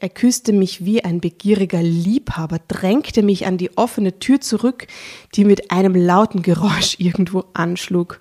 [0.00, 4.86] Er küsste mich wie ein begieriger Liebhaber, drängte mich an die offene Tür zurück,
[5.34, 8.20] die mit einem lauten Geräusch irgendwo anschlug.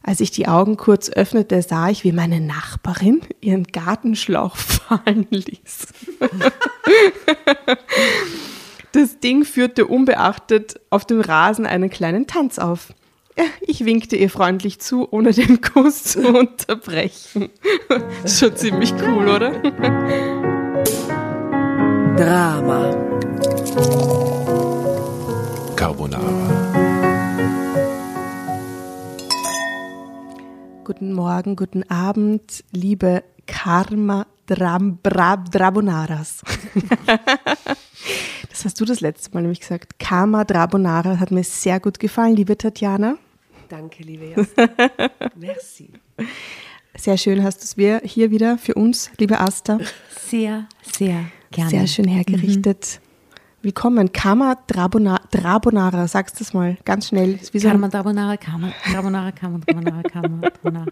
[0.00, 5.88] Als ich die Augen kurz öffnete, sah ich, wie meine Nachbarin ihren Gartenschlauch fallen ließ.
[8.92, 12.94] Das Ding führte unbeachtet auf dem Rasen einen kleinen Tanz auf.
[13.60, 17.50] Ich winkte ihr freundlich zu, ohne den Kuss zu unterbrechen.
[18.26, 20.37] Schon ziemlich cool, oder?
[22.16, 22.90] Drama.
[25.76, 26.68] Carbonara.
[30.84, 36.42] Guten Morgen, guten Abend, liebe Karma Dram, Bra, Drabonaras.
[38.48, 39.98] das hast du das letzte Mal nämlich gesagt.
[39.98, 43.18] Karma Drabonara hat mir sehr gut gefallen, liebe Tatjana.
[43.68, 44.68] Danke, liebe Jasmin.
[45.36, 45.92] Merci.
[47.00, 49.78] Sehr schön hast du es wir hier wieder für uns, liebe Asta.
[50.28, 51.70] Sehr, sehr gerne.
[51.70, 53.00] Sehr schön hergerichtet.
[53.62, 57.38] Willkommen, Karma Drabona, Drabonara, sagst du es mal ganz schnell.
[57.52, 60.86] Wie so Karma Carbonara, Karma Carbonara, Karma Carbonara, Karma Carbonara.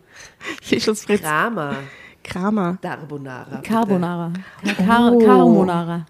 [0.63, 1.23] Fischels Fritz.
[1.23, 1.77] Drama.
[2.23, 2.79] Kramer.
[2.83, 3.57] Carbonara.
[3.57, 3.63] bitte.
[3.69, 4.33] Carbonara.
[4.85, 5.19] Car Oh.
[5.19, 6.07] Carbonara.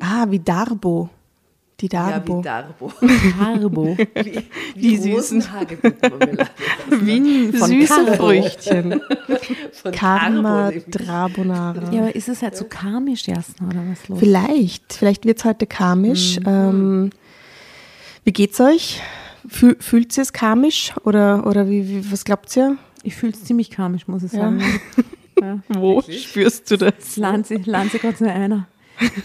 [0.00, 1.08] Ah, wie Darbo.
[1.80, 2.38] Die Ja, Darbo.
[2.38, 2.92] wie Darbo.
[3.38, 3.96] Carbo.
[4.14, 4.42] Wie,
[4.74, 5.42] Wie wie süßen.
[7.00, 8.16] Wie Süße.
[8.16, 9.00] Früchtchen.
[9.72, 10.70] Von Karma.
[10.88, 11.92] Drabonara.
[11.92, 14.18] Ja, aber ist es halt so karmisch, Jasna, oder was los?
[14.18, 16.38] Vielleicht, vielleicht wird es heute karmisch.
[16.46, 17.10] Ähm,
[18.24, 19.02] wie geht's euch?
[19.48, 22.76] Fühl, fühlt ihr es karmisch oder, oder wie, wie, was glaubt ihr?
[23.02, 24.38] Ich fühle es ziemlich karmisch, muss ich Ja.
[24.40, 24.62] sagen.
[25.40, 25.58] Ja.
[25.68, 27.16] Wo spürst du das?
[27.16, 28.66] Lanze, Lanze gerade nur einer.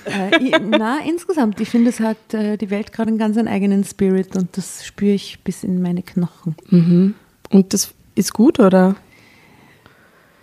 [0.05, 3.47] Äh, ich, na, insgesamt, ich finde, es hat äh, die Welt gerade einen ganz einen
[3.47, 6.55] eigenen Spirit und das spüre ich bis in meine Knochen.
[6.69, 7.15] Mhm.
[7.49, 8.95] Und das ist gut, oder?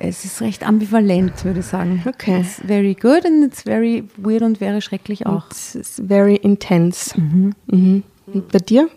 [0.00, 2.04] Es ist recht ambivalent, würde ich sagen.
[2.06, 2.40] Okay.
[2.40, 5.50] It's very good and it's very weird und wäre schrecklich auch.
[5.50, 7.20] Es ist very intense.
[7.20, 8.04] Mhm.
[8.26, 8.88] Und bei dir?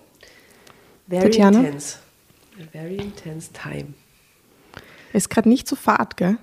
[1.08, 1.60] Very Tatjana?
[1.60, 1.98] intense.
[2.60, 3.94] A very intense time.
[5.14, 6.38] Ist gerade nicht so fad, gell?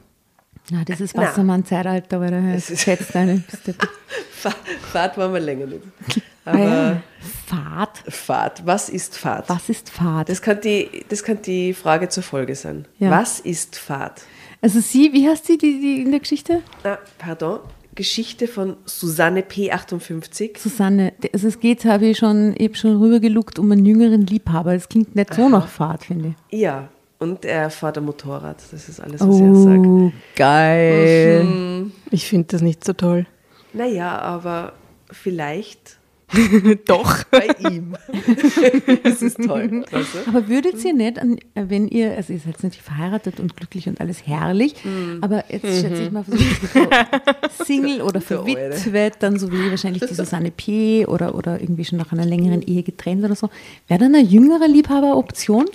[0.71, 1.17] Na, das ist.
[1.17, 3.43] Wassermann-Zeitalter, weil er Es ist- schätzt eine.
[4.33, 4.55] Fa-
[4.93, 5.83] Fahrt waren wir länger nicht.
[6.45, 7.03] Ah, Aber ja.
[7.47, 7.99] Fahrt?
[8.09, 9.51] Fahrt, was ist Fahrt?
[9.51, 10.31] Was ist Fahrt?
[10.31, 12.87] Das kann, die, das kann die Frage zur Folge sein.
[12.99, 13.11] Ja.
[13.11, 14.23] Was ist Fahrt?
[14.63, 16.63] Also sie, wie heißt sie die, die in der Geschichte?
[16.85, 17.59] Ah, pardon.
[17.95, 20.59] Geschichte von Susanne P58.
[20.59, 21.13] Susanne.
[21.35, 24.73] Also es geht, habe ich schon, ich habe schon rübergeluckt um einen jüngeren Liebhaber.
[24.73, 26.61] Das klingt nicht so nach Fahrt, finde ich.
[26.61, 28.63] Ja, und er fährt ein Motorrad.
[28.71, 29.87] Das ist alles, was er sagt.
[29.87, 31.87] Oh, geil.
[32.11, 33.27] Ich finde das nicht so toll.
[33.73, 34.73] Naja, aber
[35.11, 35.99] vielleicht
[36.87, 37.25] Doch.
[37.25, 37.97] bei ihm.
[39.03, 39.85] das ist toll.
[39.91, 40.29] Weißt du?
[40.29, 41.19] Aber würdet ihr nicht,
[41.55, 44.75] wenn ihr, also ihr seid jetzt natürlich verheiratet und glücklich und alles herrlich,
[45.23, 50.51] aber jetzt schätze ich mal, so Single oder verwitwet, dann so wie wahrscheinlich die Susanne
[50.51, 51.07] P.
[51.07, 53.49] oder, oder irgendwie schon nach einer längeren Ehe getrennt oder so,
[53.87, 55.67] wäre dann eine jüngere Liebhaber-Option?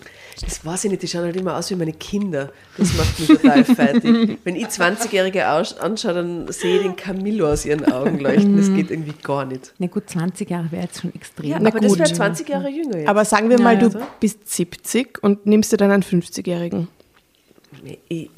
[0.42, 2.52] Das weiß ich nicht, die schauen halt immer aus wie meine Kinder.
[2.78, 4.38] Das macht mich total fertig.
[4.44, 8.58] Wenn ich 20-Jährige aus- anschaue, dann sehe ich den Camillo aus ihren Augen leuchten.
[8.58, 9.74] Das geht irgendwie gar nicht.
[9.78, 11.50] Na gut, 20 Jahre wäre jetzt schon extrem.
[11.50, 12.00] Ja, aber das gut.
[12.00, 13.08] wäre 20 Jahre jünger jetzt.
[13.10, 16.88] Aber sagen wir mal, Ja, du bist 70 und nimmst dir dann einen 50-Jährigen.
[18.08, 18.30] ich,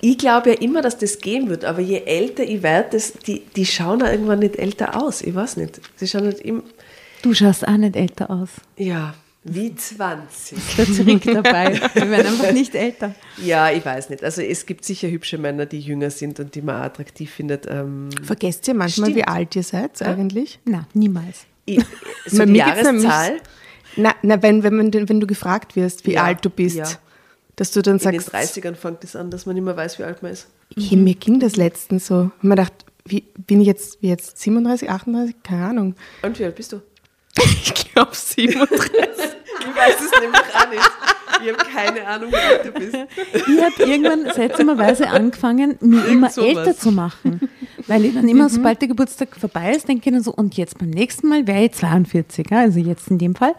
[0.00, 3.40] ich glaube ja immer, dass das gehen wird, aber je älter ich werde, das- die,
[3.56, 5.22] die schauen ja irgendwann nicht älter aus.
[5.22, 5.80] Ich weiß nicht.
[5.96, 6.62] Sie schauen halt immer,
[7.22, 8.48] Du schaust auch nicht älter aus.
[8.76, 10.58] ja, wie 20.
[10.76, 11.80] Der Trick dabei.
[11.94, 13.14] Wir werden einfach nicht älter.
[13.38, 14.22] Ja, ich weiß nicht.
[14.22, 17.66] Also es gibt sicher hübsche Männer, die jünger sind und die man attraktiv findet.
[17.68, 19.16] Ähm, Vergesst ihr manchmal, Stimmt.
[19.16, 20.60] wie alt ihr seid eigentlich?
[20.64, 21.46] Na, niemals.
[21.64, 21.84] ich,
[22.26, 23.40] so Bei die Jahreszahl
[23.96, 26.86] Na, na wenn, wenn, man, wenn du gefragt wirst, wie Ja, alt du bist, ja.
[27.56, 29.98] dass du dann in den sagst, 30ern fängt es an, dass man nicht mehr weiß,
[29.98, 30.46] wie alt man ist.
[30.78, 32.30] hey, mir ging das letztens so.
[32.42, 32.72] Mir gedacht,
[33.04, 35.34] wie, bin ich jetzt, wie jetzt 37, 38?
[35.42, 35.94] Keine Ahnung.
[36.22, 36.80] Und wie alt bist du?
[37.38, 38.70] Ich glaube 37.
[39.62, 40.90] Ich weiß es nämlich auch nicht.
[41.42, 42.96] Ich habe keine Ahnung, wie alt du bist.
[43.32, 46.48] Ich habe irgendwann seltsamerweise angefangen, mich immer sowas.
[46.48, 47.48] älter zu machen.
[47.86, 50.78] Weil ich dann immer, sobald der Geburtstag vorbei ist, denke ich dann so, und jetzt
[50.78, 53.54] beim nächsten Mal wäre ich 42, ja, also jetzt in dem Fall.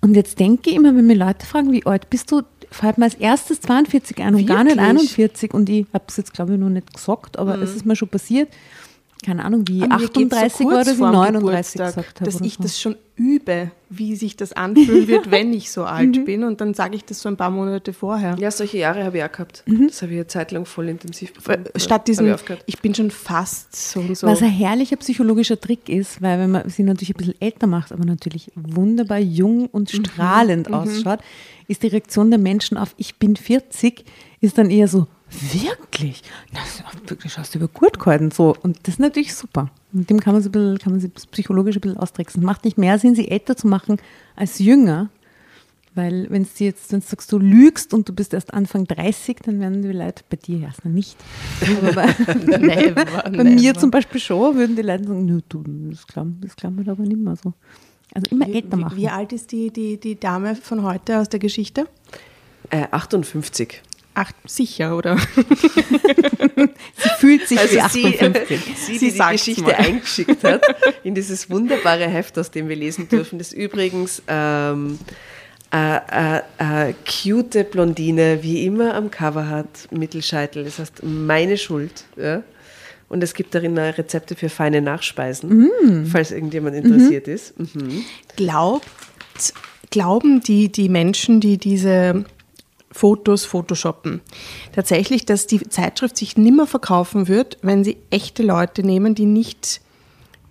[0.00, 3.04] Und jetzt denke ich immer, wenn mir Leute fragen, wie alt bist du, fällt mir
[3.04, 5.18] als erstes 42 ein und gar nicht Wirklich?
[5.18, 5.52] 41.
[5.54, 8.08] Und ich habe es jetzt, glaube ich, noch nicht gesagt, aber es ist mir schon
[8.08, 8.48] passiert.
[9.24, 12.20] Keine Ahnung, wie Aber mir geht's 38 war kurz oder wie vorm 39 Geburtstag, gesagt
[12.20, 12.30] habe.
[12.30, 12.62] Dass ich so.
[12.62, 15.86] das schon übe, wie sich das anfühlen wird, wenn ich so Mhm.
[15.86, 16.44] alt bin.
[16.44, 18.36] Und dann sage ich das so ein paar Monate vorher.
[18.38, 19.62] Ja, solche Jahre habe ich auch gehabt.
[19.66, 19.88] Mhm.
[19.88, 21.64] Das habe ich eine Zeit lang voll intensiv befunden.
[21.76, 24.26] Statt diesem, ich ich bin schon fast so und so.
[24.26, 27.92] Was ein herrlicher psychologischer Trick ist, weil wenn man sie natürlich ein bisschen älter macht,
[27.92, 30.04] aber natürlich wunderbar jung und Mhm.
[30.04, 31.20] strahlend ausschaut,
[31.68, 34.04] ist die Reaktion der Menschen auf ich bin 40
[34.40, 35.06] ist dann eher so
[35.40, 36.22] Wirklich?
[36.52, 38.30] Das ist auch wirklich hast du über gut gehalten.
[38.30, 38.56] So.
[38.62, 39.70] Und das ist natürlich super.
[39.92, 42.42] Mit dem kann man, ein bisschen, kann man sich psychologisch ein bisschen austricksen.
[42.42, 43.98] Es macht nicht mehr Sinn, sie älter zu machen
[44.34, 45.10] als jünger.
[45.94, 49.38] Weil wenn du jetzt wenn du sagst, du lügst und du bist erst Anfang 30,
[49.42, 51.16] dann werden die Leute, bei dir erstmal nicht,
[51.62, 52.06] aber bei,
[52.58, 53.44] Never, bei never.
[53.44, 56.92] mir zum Beispiel schon, würden die Leute sagen, nö, du, das glauben, das glauben wir
[56.92, 57.54] aber nicht mehr so.
[58.12, 58.94] Also immer älter machen.
[58.94, 61.86] Wie, wie alt ist die, die, die Dame von heute aus der Geschichte?
[62.68, 63.80] Äh, 58.
[64.18, 65.18] Ach, sicher, oder?
[66.96, 68.48] Sie fühlt sich wie Also sie, 58.
[68.48, 69.74] sie, die Sie die sagt's Geschichte mal.
[69.74, 70.62] eingeschickt hat,
[71.04, 74.98] in dieses wunderbare Heft, aus dem wir lesen dürfen, das übrigens ähm,
[75.72, 76.40] äh, äh,
[76.90, 80.64] äh, cute Blondine wie immer am Cover hat, Mittelscheitel.
[80.64, 82.04] Das heißt, meine Schuld.
[82.16, 82.42] Ja?
[83.10, 86.06] Und es gibt darin äh, Rezepte für feine Nachspeisen, Mm.
[86.06, 87.58] falls irgendjemand interessiert ist.
[87.58, 88.02] Mhm.
[88.36, 88.86] Glaubt,
[89.90, 92.24] glauben die, die Menschen, die diese
[92.96, 94.20] Fotos photoshoppen,
[94.74, 99.80] tatsächlich, dass die Zeitschrift sich nimmer verkaufen wird, wenn sie echte Leute nehmen, die nicht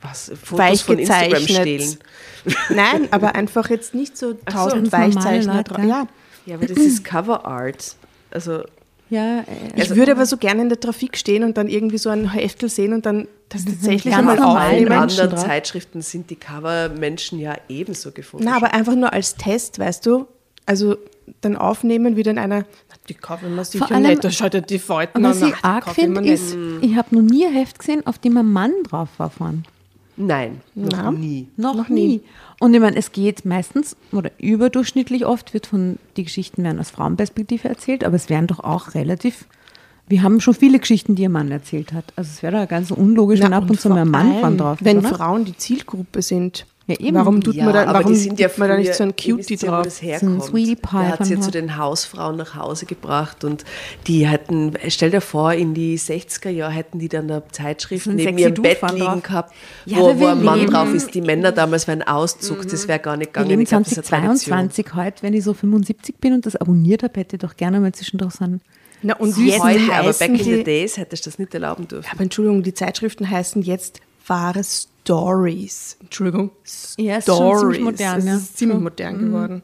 [0.01, 0.31] Was?
[0.41, 1.77] Fotos weich von Instagram stehlen.
[1.79, 1.99] gezeichnet.
[2.69, 5.83] Nein, aber einfach jetzt nicht so tausend normale Weichzeichner drauf.
[5.83, 6.07] ja.
[6.45, 6.55] Ja.
[6.55, 7.95] Aber das ist Cover Art.
[8.29, 8.61] Also
[9.09, 12.09] Ja, äh, Ich würde aber so gerne in der Trafik stehen und dann irgendwie so
[12.11, 14.89] ein Heftel sehen und dann das tatsächlich einmal in aufnehmen.
[14.89, 15.43] Menschen anderen drauf.
[15.45, 18.45] Zeitschriften sind die Cover-Menschen ja ebenso gefunden.
[18.47, 20.27] Na, aber einfach nur als Test, weißt du?
[20.67, 20.97] Also
[21.41, 24.61] dann aufnehmen, wie dann einer, na, die kaufen wir sicher allem- nicht, da schaut ja
[24.61, 25.49] die Falten was an.
[25.49, 28.17] ich Ach, die arg ich finde, ist, ich habe noch nie ein Heft gesehen, auf
[28.19, 29.63] dem ein Mann drauf war vorne.
[30.17, 31.11] Nein, noch Na?
[31.11, 31.47] nie.
[31.57, 32.07] Noch, Noch nie.
[32.07, 32.21] nie.
[32.61, 36.89] Und ich meine, es geht meistens oder überdurchschnittlich oft wird von die Geschichten werden aus
[36.91, 39.45] Frauenperspektive erzählt, aber es werden doch auch relativ.
[40.07, 42.05] Wir haben schon viele Geschichten, die ein Mann erzählt hat.
[42.15, 44.57] Also es wäre doch ganz unlogisch, wenn ab und, zu vor mal ein Mann allem,
[44.57, 45.09] drauf ist, Wenn oder?
[45.09, 47.15] Frauen die Zielgruppe sind, Ja, eben.
[47.15, 49.15] warum tut ja, man da, aber warum die sind ja man da nicht so ein
[49.15, 49.83] Cutie wisst ja, wo drauf?
[49.85, 50.43] das So herkommt.
[50.43, 51.61] Sweetie Pie Der hat sie von zu drauf.
[51.61, 53.65] den Hausfrauen nach Hause gebracht und
[54.05, 58.37] die hatten, stell dir vor, in die 60er Jahre hätten die dann eine Zeitschrift neben
[58.37, 59.23] ihrem Dude Bett liegen drauf.
[59.23, 59.53] gehabt,
[59.85, 61.13] Ja, wo, wo ein Mann leben- drauf ist.
[61.15, 63.49] Die Männer damals wären Auszug, das wäre gar nicht Wir gegangen.
[63.49, 64.03] leben Ich Tradition.
[64.03, 67.79] 2022 heute, wenn ich so 75 bin und das abonniert habe, hätte ich doch gerne
[67.79, 68.61] mal zwischendurch so einen
[69.01, 71.39] Na, und Süß jetzt heute, aber heißen back in the die, days hättest du das
[71.39, 72.07] nicht erlauben dürfen.
[72.11, 75.97] aber Entschuldigung, die Zeitschriften heißen jetzt wahre Stories.
[76.01, 76.51] Entschuldigung,
[76.97, 77.59] Ja, ist schon Stories.
[77.61, 78.35] ziemlich modern, Es ja.
[78.35, 79.61] ist ziemlich modern geworden.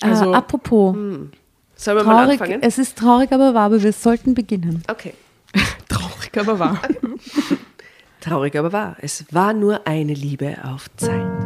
[0.00, 2.62] Also, Also- apropos, Sollen wir mal traurig, anfangen?
[2.62, 4.82] es ist traurig, aber wahr, aber wir sollten beginnen.
[4.88, 5.14] Okay.
[5.88, 6.80] Traurig, aber wahr.
[8.20, 8.96] Traurig aber wahr.
[9.00, 11.37] Es war nur eine Liebe auf Zeit.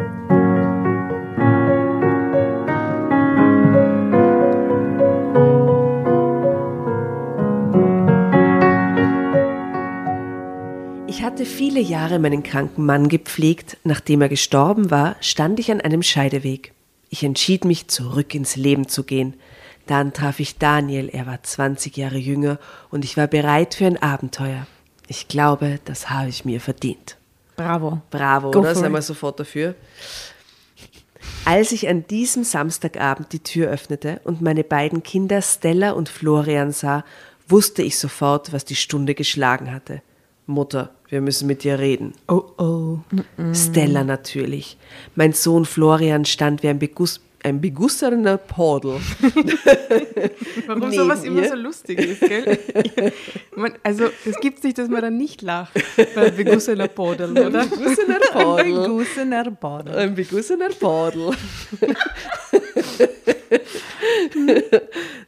[11.72, 13.78] Viele Jahre meinen kranken Mann gepflegt.
[13.82, 16.74] Nachdem er gestorben war, stand ich an einem Scheideweg.
[17.08, 19.34] Ich entschied mich, zurück ins Leben zu gehen.
[19.86, 22.58] Dann traf ich Daniel, er war 20 Jahre jünger
[22.90, 24.66] und ich war bereit für ein Abenteuer.
[25.08, 27.16] Ich glaube, das habe ich mir verdient.
[27.56, 28.02] Bravo.
[28.10, 28.72] Bravo, Go oder?
[28.72, 28.92] it.
[28.92, 29.74] wir sofort dafür.
[31.46, 36.70] Als ich an diesem Samstagabend die Tür öffnete und meine beiden Kinder Stella und Florian
[36.70, 37.02] sah,
[37.48, 40.02] wusste ich sofort, was die Stunde geschlagen hatte.
[40.46, 42.12] Mutter, wir müssen mit dir reden.
[42.28, 42.98] Oh oh.
[43.54, 44.76] Stella natürlich.
[45.14, 48.92] Mein Sohn Florian stand wie ein, Beguss, ein begussener Podel.
[50.66, 52.58] Warum Neben sowas immer so lustig ist, gell?
[53.56, 55.74] man, also, es gibt nicht, dass man dann nicht lacht
[56.14, 57.64] bei begussener Podel, oder?
[57.66, 58.88] Begussener Podel.
[58.88, 59.96] Gussener Bader.
[59.96, 61.36] Ein begussener Podel.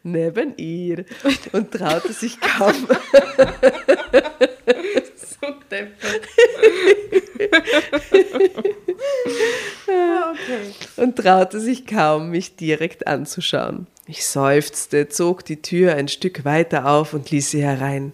[0.02, 1.04] Neben ihr
[1.52, 2.75] und traute sich kaum.
[5.16, 6.23] so deppert.
[10.97, 13.87] und traute sich kaum, mich direkt anzuschauen.
[14.07, 18.12] Ich seufzte, zog die Tür ein Stück weiter auf und ließ sie herein.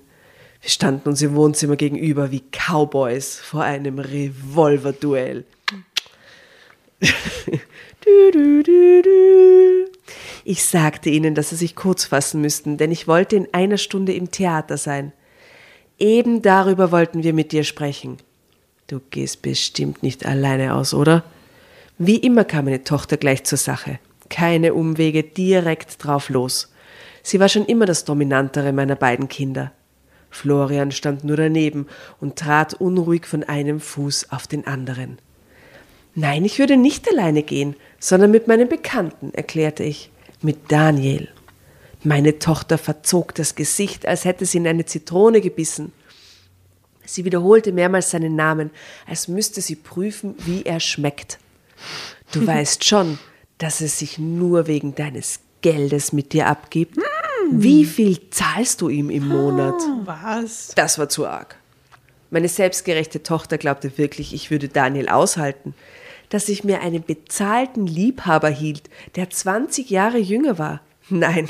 [0.60, 5.44] Wir standen uns im Wohnzimmer gegenüber wie Cowboys vor einem Revolverduell.
[7.00, 9.29] du, du, du, du.
[10.50, 14.14] Ich sagte ihnen, dass sie sich kurz fassen müssten, denn ich wollte in einer Stunde
[14.14, 15.12] im Theater sein.
[15.96, 18.16] Eben darüber wollten wir mit dir sprechen.
[18.88, 21.22] Du gehst bestimmt nicht alleine aus, oder?
[21.98, 24.00] Wie immer kam meine Tochter gleich zur Sache.
[24.28, 26.72] Keine Umwege, direkt drauf los.
[27.22, 29.70] Sie war schon immer das Dominantere meiner beiden Kinder.
[30.30, 31.86] Florian stand nur daneben
[32.20, 35.20] und trat unruhig von einem Fuß auf den anderen.
[36.16, 40.10] Nein, ich würde nicht alleine gehen, sondern mit meinem Bekannten, erklärte ich.
[40.42, 41.28] Mit Daniel.
[42.02, 45.92] Meine Tochter verzog das Gesicht, als hätte sie in eine Zitrone gebissen.
[47.04, 48.70] Sie wiederholte mehrmals seinen Namen,
[49.06, 51.38] als müsste sie prüfen, wie er schmeckt.
[52.32, 53.18] Du weißt schon,
[53.58, 56.96] dass es sich nur wegen deines Geldes mit dir abgibt.
[57.50, 59.74] Wie viel zahlst du ihm im Monat?
[60.04, 60.72] Was?
[60.74, 61.56] Das war zu arg.
[62.30, 65.74] Meine selbstgerechte Tochter glaubte wirklich, ich würde Daniel aushalten.
[66.30, 70.80] Dass ich mir einen bezahlten Liebhaber hielt, der 20 Jahre jünger war.
[71.10, 71.48] Nein,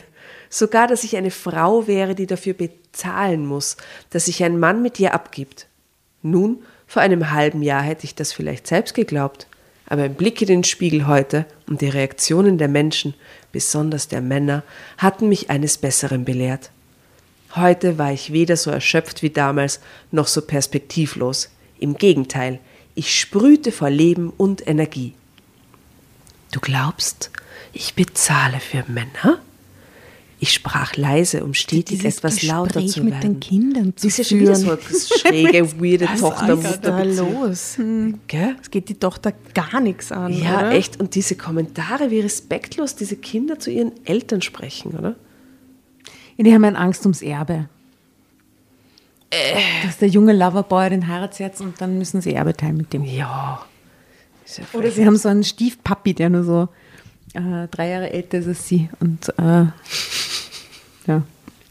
[0.49, 3.76] sogar, dass ich eine Frau wäre, die dafür bezahlen muss,
[4.10, 5.68] dass sich ein Mann mit ihr abgibt.
[6.22, 9.46] Nun, vor einem halben Jahr hätte ich das vielleicht selbst geglaubt.
[9.87, 13.14] Aber ein Blick in den Spiegel heute und die Reaktionen der Menschen,
[13.52, 14.62] besonders der Männer,
[14.99, 16.70] hatten mich eines Besseren belehrt.
[17.56, 19.80] Heute war ich weder so erschöpft wie damals,
[20.12, 21.50] noch so perspektivlos.
[21.78, 22.60] Im Gegenteil,
[22.94, 25.14] ich sprühte vor Leben und Energie.
[26.52, 27.30] Du glaubst,
[27.73, 29.40] ich bezahle für Männer?
[30.42, 33.35] Ich sprach leise, um stetig etwas lauter zu mit werden.
[33.35, 34.54] den Kindern zu Sie ist ja schon führen.
[34.56, 34.80] so eine
[35.18, 36.54] schräge, weirde Was Tochter.
[36.54, 37.76] ist da los?
[38.26, 38.56] Gell?
[38.61, 40.32] Es geht die Tochter gar nichts an.
[40.32, 40.70] Ja, oder?
[40.73, 40.99] echt.
[40.99, 45.14] Und diese Kommentare, wie respektlos diese Kinder zu ihren Eltern sprechen, oder?
[46.38, 47.68] Ja, die haben ja Angst ums Erbe.
[49.84, 53.04] Dass der junge Loverboy den heiratet jetzt und dann müssen sie Erbe teilen mit dem.
[53.04, 53.64] Ja.
[54.46, 56.68] Ja Oder sie haben so einen Stiefpapi, der nur so
[57.34, 58.88] äh, drei Jahre älter ist als sie.
[58.99, 59.66] Und äh,
[61.06, 61.22] ja.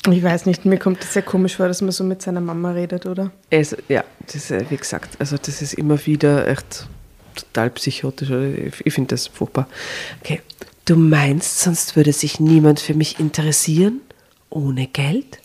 [0.10, 2.72] Ich weiß nicht, mir kommt es sehr komisch vor, dass man so mit seiner Mama
[2.72, 3.32] redet, oder?
[3.52, 6.88] Also, ja, das ist, äh, wie gesagt, also das ist immer wieder echt
[7.36, 8.30] total psychotisch.
[8.30, 8.48] oder?
[8.48, 9.68] Ich, ich finde das furchtbar.
[10.22, 10.42] Okay,
[10.86, 14.00] du meinst, sonst würde sich niemand für mich interessieren?
[14.50, 15.40] Ohne Geld?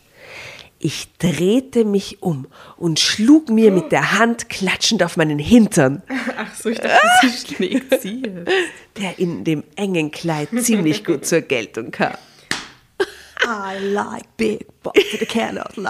[0.86, 6.02] Ich drehte mich um und schlug mir mit der Hand klatschend auf meinen Hintern,
[6.36, 8.52] Ach so, ich dachte, sie schlägt sie jetzt.
[8.98, 12.12] der in dem engen Kleid ziemlich gut zur Geltung kam.
[13.46, 15.88] I like big, but I cannot lie.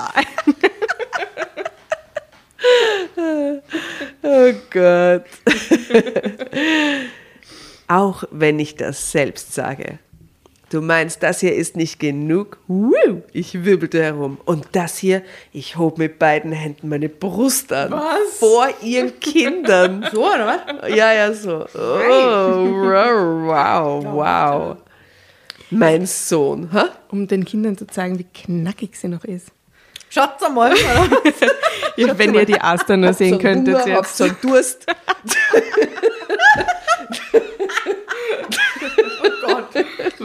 [4.22, 5.24] Oh Gott.
[7.88, 9.98] Auch wenn ich das selbst sage.
[10.74, 12.58] Du meinst, das hier ist nicht genug?
[12.66, 13.22] Woo!
[13.32, 14.38] Ich wirbelte herum.
[14.44, 17.92] Und das hier, ich hob mit beiden Händen meine Brust an.
[17.92, 18.38] Was?
[18.40, 20.04] Vor ihren Kindern.
[20.12, 20.90] So, oder was?
[20.90, 21.64] Ja, ja, so.
[21.74, 21.78] Oh,
[23.46, 24.76] wow, wow.
[25.70, 26.88] Mein Sohn, ha?
[27.08, 29.52] Um den Kindern zu zeigen, wie knackig sie noch ist.
[30.10, 30.74] Schaut's einmal.
[31.96, 34.16] Ja, wenn ihr die Aster nur sehen So könntet Hunger, jetzt.
[34.16, 34.86] so Durst.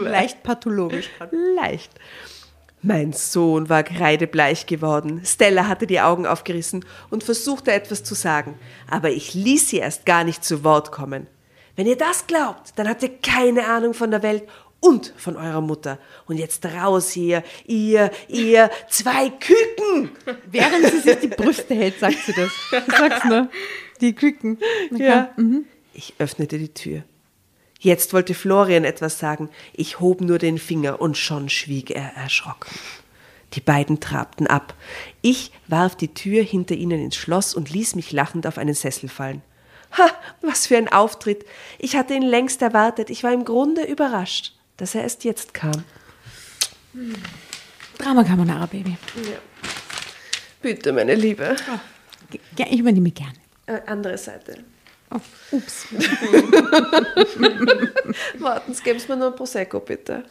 [0.04, 1.10] Leicht pathologisch.
[1.56, 1.92] Leicht.
[2.82, 5.22] Mein Sohn war kreidebleich geworden.
[5.26, 8.58] Stella hatte die Augen aufgerissen und versuchte etwas zu sagen,
[8.90, 11.28] aber ich ließ sie erst gar nicht zu Wort kommen.
[11.76, 14.44] Wenn ihr das glaubt, dann habt ihr keine Ahnung von der Welt
[14.80, 16.00] und von eurer Mutter.
[16.26, 20.12] Und jetzt raus hier, ihr, ihr, zwei Küken!
[20.52, 22.50] Während sie sich die Brüste hält, sagt sie das.
[22.88, 23.50] Sag's nur.
[24.00, 24.58] Die Küken.
[24.92, 25.36] Ja.
[25.94, 27.04] Ich öffnete die Tür.
[27.80, 29.50] Jetzt wollte Florian etwas sagen.
[29.74, 32.70] Ich hob nur den Finger und schon schwieg er erschrocken.
[33.54, 34.74] Die beiden trabten ab.
[35.22, 39.10] Ich warf die Tür hinter ihnen ins Schloss und ließ mich lachend auf einen Sessel
[39.10, 39.42] fallen.
[39.98, 40.10] Ha,
[40.42, 41.46] was für ein Auftritt.
[41.80, 43.10] Ich hatte ihn längst erwartet.
[43.10, 45.84] Ich war im Grunde überrascht, dass er erst jetzt kam.
[47.98, 48.98] Drama Carbonara, Baby.
[50.62, 51.56] Bitte, meine Liebe.
[52.58, 53.34] Ja, ich übernehme gerne.
[53.66, 54.64] Äh, andere Seite.
[55.12, 55.20] Oh,
[55.52, 55.88] ups.
[58.40, 60.24] Warten Sie, geben Sie mir nur ein Prosecco, bitte.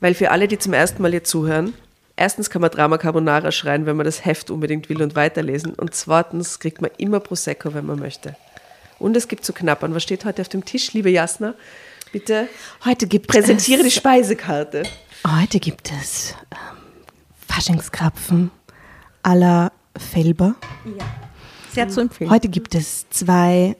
[0.00, 1.74] Weil für alle, die zum ersten Mal hier zuhören,
[2.14, 5.74] erstens kann man Drama Carbonara schreien, wenn man das Heft unbedingt will und weiterlesen.
[5.74, 8.36] Und zweitens kriegt man immer Prosecco, wenn man möchte.
[8.98, 9.94] Und es gibt zu knappern.
[9.94, 11.54] Was steht heute auf dem Tisch, liebe Jasna?
[12.12, 12.48] Bitte
[12.84, 14.84] Heute gibt präsentiere die es, Speisekarte.
[15.26, 16.58] Heute gibt es ähm,
[17.48, 18.50] Faschingskrapfen
[19.22, 20.54] à la Felber.
[21.76, 22.30] Sehr zu empfehlen.
[22.30, 23.76] Heute gibt es zwei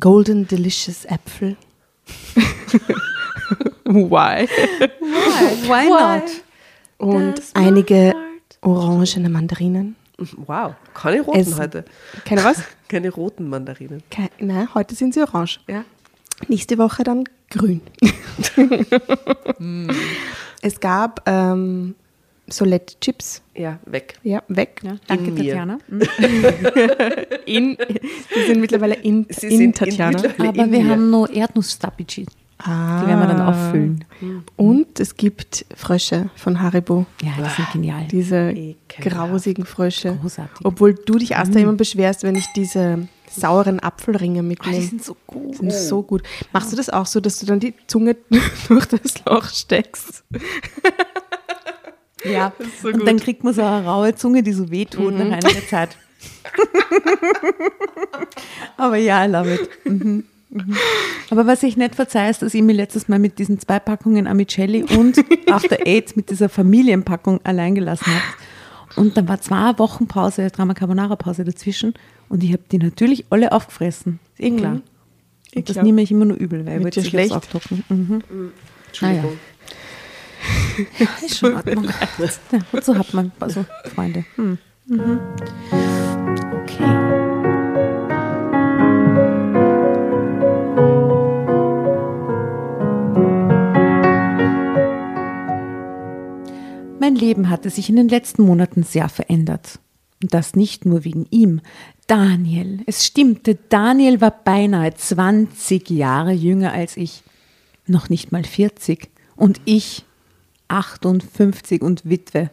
[0.00, 1.56] Golden Delicious Äpfel.
[3.84, 4.48] Why?
[5.68, 6.22] Why not?
[6.96, 8.14] Und my einige
[8.62, 9.94] orangene Mandarinen.
[10.46, 11.84] Wow, keine roten Es- heute.
[12.24, 12.62] Keine was?
[12.88, 14.02] Keine roten Mandarinen.
[14.10, 15.58] Keine, nein, heute sind sie orange.
[15.66, 15.84] Ja.
[16.48, 17.80] Nächste Woche dann grün.
[20.62, 21.94] Es gab ähm,
[22.48, 23.42] Solette-Chips.
[23.54, 24.14] Ja, weg.
[24.22, 24.80] Ja, weg.
[24.84, 25.36] Ja, danke, In.
[25.36, 25.78] Tatjana.
[27.46, 27.76] In,
[28.34, 30.20] sie sind mittlerweile in, Sie in sind in Tatjana.
[30.20, 30.90] mittlerweile- Aber in wir mir.
[30.90, 32.26] haben noch Erdnuss-Stapici.
[32.58, 33.00] ah.
[33.02, 34.04] Die werden wir dann auffüllen.
[34.56, 37.06] Und es gibt Frösche von Haribo.
[37.22, 38.06] Ja, die sind genial.
[38.10, 39.16] Diese Ekelhaft.
[39.16, 40.16] grausigen Frösche.
[40.20, 40.64] Großartig.
[40.66, 44.80] Obwohl du dich erst immer beschwerst, wenn ich diese sauren Apfelringe Oh, die mitnehme.
[44.82, 45.56] sind so gut.
[45.56, 46.22] sind so gut.
[46.52, 48.16] Machst du das auch so, dass du dann die Zunge
[48.68, 50.24] durch das Loch steckst?
[52.24, 52.52] Ja,
[52.82, 55.96] so und dann kriegt man so eine raue Zunge, die so wehtut nach einiger Zeit.
[58.76, 59.68] Aber ja, I love it.
[59.84, 60.24] Mhm.
[61.30, 64.26] Aber was ich nicht verzeihe, ist, dass ich mir letztes Mal mit diesen zwei Packungen
[64.26, 65.18] Amicelli und
[65.50, 68.22] After Eight mit dieser Familienpackung allein gelassen habe.
[68.96, 71.94] Und dann war zwei Wochen Pause, Drama Carbonara Pause dazwischen
[72.28, 74.20] und ich habe die natürlich alle aufgefressen.
[74.38, 74.80] Ist eh klar.
[75.52, 77.32] Eh Und das nehme ich immer nur übel, weil ich wollte schlecht?
[77.32, 77.82] Auftocken.
[77.88, 78.22] Mhm.
[78.86, 79.38] Entschuldigung.
[80.98, 81.88] Ja, ist schon Ordnung.
[82.18, 84.24] Ja, so hat man also Freunde.
[84.36, 84.58] Hm.
[84.86, 85.20] Mhm.
[86.62, 87.24] Okay.
[97.00, 99.78] Mein Leben hatte sich in den letzten Monaten sehr verändert.
[100.22, 101.60] Und das nicht nur wegen ihm.
[102.06, 107.22] Daniel, es stimmte, Daniel war beinahe 20 Jahre jünger als ich.
[107.86, 109.10] Noch nicht mal 40.
[109.36, 110.04] Und ich
[110.74, 112.50] 58 und Witwe.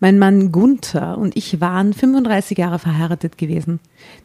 [0.00, 3.80] Mein Mann Gunther und ich waren 35 Jahre verheiratet gewesen.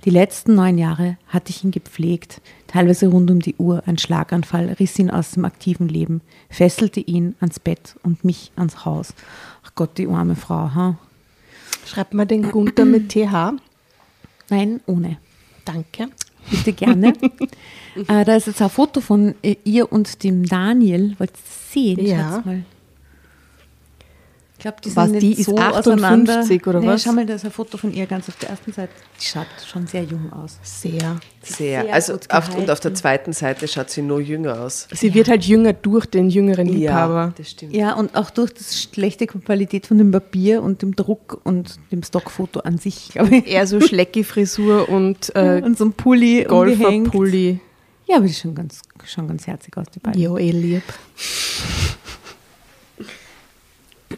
[0.06, 3.84] Die letzten neun Jahre hatte ich ihn gepflegt, teilweise rund um die Uhr.
[3.86, 8.86] Ein Schlaganfall riss ihn aus dem aktiven Leben, fesselte ihn ans Bett und mich ans
[8.86, 9.14] Haus.
[9.64, 10.98] Ach Gott, die arme Frau, ha?
[11.86, 13.54] Schreibt mal den Gunther mit TH.
[14.50, 15.18] Nein, ohne.
[15.66, 16.10] Danke.
[16.50, 17.14] Bitte gerne.
[18.08, 21.16] äh, da ist jetzt ein Foto von äh, ihr und dem Daniel.
[21.20, 21.38] Wollt ihr
[21.72, 22.06] sehen?
[22.06, 22.32] Ja.
[22.34, 22.64] Schaut's mal.
[24.60, 26.68] Ich glaube, die sind Was, nicht die ist so 58 auseinander.
[26.68, 27.04] oder nee, was?
[27.04, 28.92] Schau mal, da ist ein Foto von ihr ganz auf der ersten Seite.
[29.18, 30.60] Die schaut schon sehr jung aus.
[30.64, 31.00] Sehr.
[31.42, 31.84] Sehr.
[31.84, 34.90] Sehr also gut auf, und auf der zweiten Seite schaut sie nur jünger aus.
[34.92, 37.34] Sie wird halt jünger durch den jüngeren Ja, Liebhaber.
[37.38, 37.74] das stimmt.
[37.74, 42.04] Ja, und auch durch die schlechte Qualität von dem Papier und dem Druck und dem
[42.04, 43.48] Stockfoto an sich, glaube ich.
[43.48, 46.44] Eher so Schlecki-Frisur und äh, und so ein Pulli.
[46.44, 47.62] Golferpulli.
[48.08, 50.22] Ja, aber die schauen ganz, schauen ganz herzig aus, die beiden.
[50.22, 50.84] Jo, eh lieb.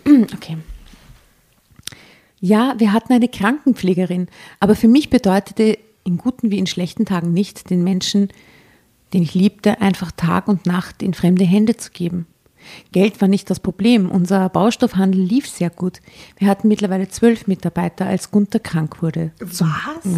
[0.34, 0.58] Okay.
[2.40, 4.28] Ja, wir hatten eine Krankenpflegerin,
[4.60, 8.30] aber für mich bedeutete in guten wie in schlechten Tagen nicht, den Menschen,
[9.14, 12.26] den ich liebte, einfach Tag und Nacht in fremde Hände zu geben.
[12.92, 14.10] Geld war nicht das Problem.
[14.10, 16.00] Unser Baustoffhandel lief sehr gut.
[16.38, 19.32] Wir hatten mittlerweile zwölf Mitarbeiter, als Gunther krank wurde.
[19.40, 19.64] Was?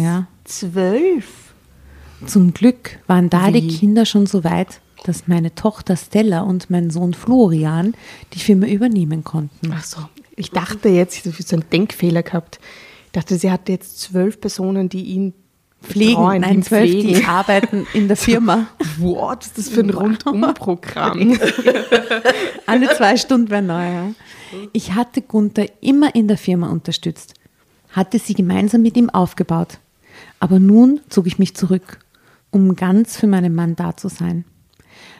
[0.00, 0.26] Ja.
[0.44, 1.54] Zwölf?
[2.26, 3.76] Zum Glück waren da die Wie?
[3.76, 7.94] Kinder schon so weit, dass meine Tochter Stella und mein Sohn Florian
[8.32, 9.72] die Firma übernehmen konnten.
[9.72, 9.98] Ach so.
[10.34, 12.58] Ich dachte jetzt, ich habe so einen Denkfehler gehabt.
[13.06, 15.34] Ich dachte, sie hatte jetzt zwölf Personen, die ihn
[15.82, 17.26] Pflegen, betreuen, die nein, ihn zwölf, die pflegen.
[17.26, 18.66] arbeiten in der Firma.
[18.98, 19.44] What?
[19.44, 21.38] Ist das für ein Rundumprogramm?
[22.66, 23.84] Alle zwei Stunden wäre neu.
[23.84, 24.08] Ja.
[24.72, 27.34] Ich hatte Gunther immer in der Firma unterstützt,
[27.90, 29.78] hatte sie gemeinsam mit ihm aufgebaut.
[30.40, 31.98] Aber nun zog ich mich zurück,
[32.50, 34.44] um ganz für meinen Mann da zu sein.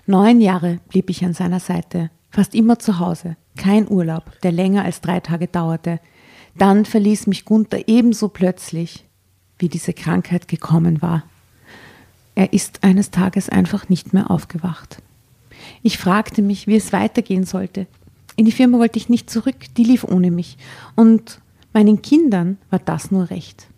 [0.07, 4.85] Neun Jahre blieb ich an seiner Seite, fast immer zu Hause, kein Urlaub, der länger
[4.85, 5.99] als drei Tage dauerte.
[6.59, 9.07] Dann verließ mich Gunther ebenso plötzlich,
[9.59, 11.25] wie diese Krankheit gekommen war.
[12.35, 14.99] Er ist eines Tages einfach nicht mehr aufgewacht.
[15.83, 17.87] Ich fragte mich, wie es weitergehen sollte.
[18.37, 20.59] In die Firma wollte ich nicht zurück, die lief ohne mich.
[20.97, 21.41] Und
[21.73, 23.69] meinen Kindern war das nur recht.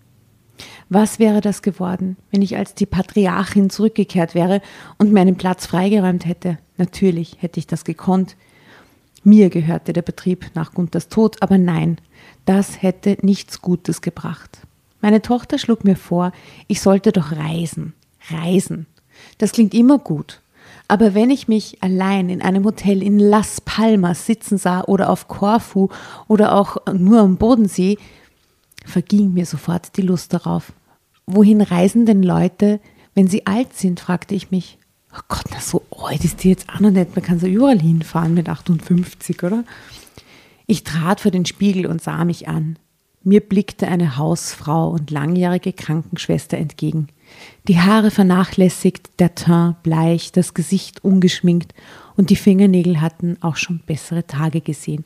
[0.88, 4.62] Was wäre das geworden, wenn ich als die Patriarchin zurückgekehrt wäre
[4.98, 6.58] und meinen Platz freigeräumt hätte?
[6.76, 8.36] Natürlich hätte ich das gekonnt.
[9.24, 11.98] Mir gehörte der Betrieb nach Gunthers Tod, aber nein,
[12.44, 14.60] das hätte nichts Gutes gebracht.
[15.00, 16.30] Meine Tochter schlug mir vor,
[16.68, 17.94] ich sollte doch reisen.
[18.30, 18.86] Reisen.
[19.38, 20.40] Das klingt immer gut.
[20.88, 25.26] Aber wenn ich mich allein in einem Hotel in Las Palmas sitzen sah oder auf
[25.26, 25.88] Korfu
[26.28, 27.98] oder auch nur am Bodensee,
[28.86, 30.72] verging mir sofort die Lust darauf.
[31.26, 32.80] Wohin reisen denn Leute,
[33.14, 34.78] wenn sie alt sind, fragte ich mich.
[35.12, 37.14] Oh Gott, na so alt ist die jetzt auch noch nicht.
[37.14, 39.64] Man kann so überall hinfahren mit 58, oder?
[40.66, 42.78] Ich trat vor den Spiegel und sah mich an.
[43.22, 47.08] Mir blickte eine Hausfrau und langjährige Krankenschwester entgegen.
[47.66, 51.74] Die Haare vernachlässigt, der Teint bleich, das Gesicht ungeschminkt
[52.16, 55.04] und die Fingernägel hatten auch schon bessere Tage gesehen.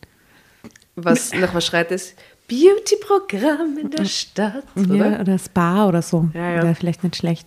[0.97, 2.15] Was, nach was schreit es?
[2.51, 4.95] Beauty-Programm in der Stadt, oder?
[4.97, 6.29] Ja, oder Spa oder so.
[6.35, 6.63] Ja, ja.
[6.65, 7.47] Wäre vielleicht nicht schlecht.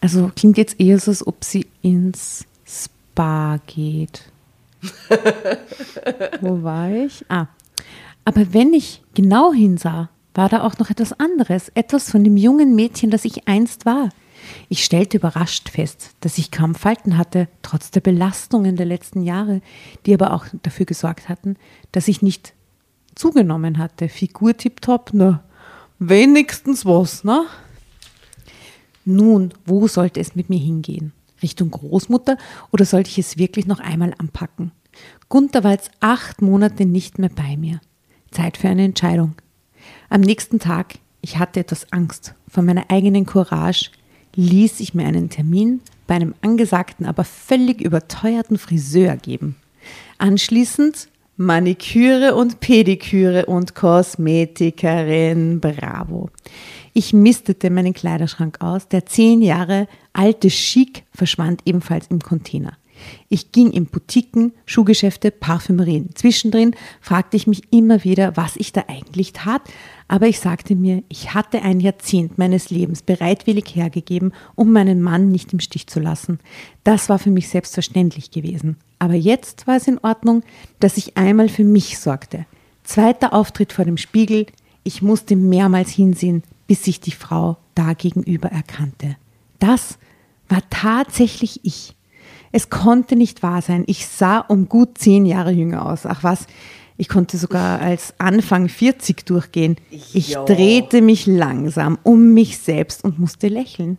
[0.00, 4.30] Also klingt jetzt eher so, als ob sie ins Spa geht.
[6.40, 7.24] Wo war ich?
[7.28, 7.48] Ah.
[8.24, 12.76] Aber wenn ich genau hinsah, war da auch noch etwas anderes, etwas von dem jungen
[12.76, 14.10] Mädchen, das ich einst war.
[14.68, 19.60] Ich stellte überrascht fest, dass ich kaum Falten hatte, trotz der Belastungen der letzten Jahre,
[20.06, 21.56] die aber auch dafür gesorgt hatten,
[21.90, 22.54] dass ich nicht
[23.20, 24.08] zugenommen hatte.
[24.08, 25.44] Figur tipptopp, na,
[25.98, 27.44] wenigstens was, ne?
[29.04, 31.12] Nun, wo sollte es mit mir hingehen?
[31.42, 32.36] Richtung Großmutter
[32.70, 34.72] oder sollte ich es wirklich noch einmal anpacken?
[35.28, 37.80] Gunther war jetzt acht Monate nicht mehr bei mir.
[38.30, 39.34] Zeit für eine Entscheidung.
[40.08, 43.90] Am nächsten Tag, ich hatte etwas Angst vor meiner eigenen Courage,
[44.34, 49.56] ließ ich mir einen Termin bei einem angesagten, aber völlig überteuerten Friseur geben.
[50.18, 51.08] Anschließend
[51.42, 55.58] Maniküre und Pediküre und Kosmetikerin.
[55.58, 56.28] Bravo.
[56.92, 58.88] Ich mistete meinen Kleiderschrank aus.
[58.88, 62.76] Der zehn Jahre alte Chic verschwand ebenfalls im Container.
[63.30, 66.10] Ich ging in Boutiquen, Schuhgeschäfte, Parfümerien.
[66.14, 69.62] Zwischendrin fragte ich mich immer wieder, was ich da eigentlich tat,
[70.10, 75.30] aber ich sagte mir, ich hatte ein Jahrzehnt meines Lebens bereitwillig hergegeben, um meinen Mann
[75.30, 76.40] nicht im Stich zu lassen.
[76.82, 78.76] Das war für mich selbstverständlich gewesen.
[78.98, 80.42] Aber jetzt war es in Ordnung,
[80.80, 82.44] dass ich einmal für mich sorgte.
[82.82, 84.46] Zweiter Auftritt vor dem Spiegel.
[84.82, 89.16] Ich musste mehrmals hinsehen, bis sich die Frau da gegenüber erkannte.
[89.60, 89.96] Das
[90.48, 91.94] war tatsächlich ich.
[92.50, 93.84] Es konnte nicht wahr sein.
[93.86, 96.04] Ich sah um gut zehn Jahre jünger aus.
[96.04, 96.48] Ach was,
[97.00, 99.76] ich konnte sogar als Anfang 40 durchgehen.
[99.90, 100.44] Ich Ja.
[100.44, 103.96] drehte mich langsam um mich selbst und musste lächeln.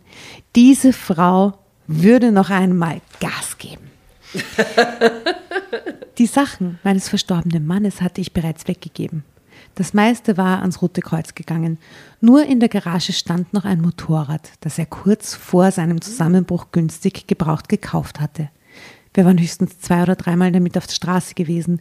[0.54, 3.90] Diese Frau würde noch einmal Gas geben.
[6.18, 9.24] Die Sachen meines verstorbenen Mannes hatte ich bereits weggegeben.
[9.74, 11.78] Das meiste war ans Rote Kreuz gegangen.
[12.20, 17.26] Nur in der Garage stand noch ein Motorrad, das er kurz vor seinem Zusammenbruch günstig
[17.26, 18.48] gebraucht gekauft hatte.
[19.14, 21.80] Wir waren höchstens zwei oder dreimal damit auf der Straße gewesen.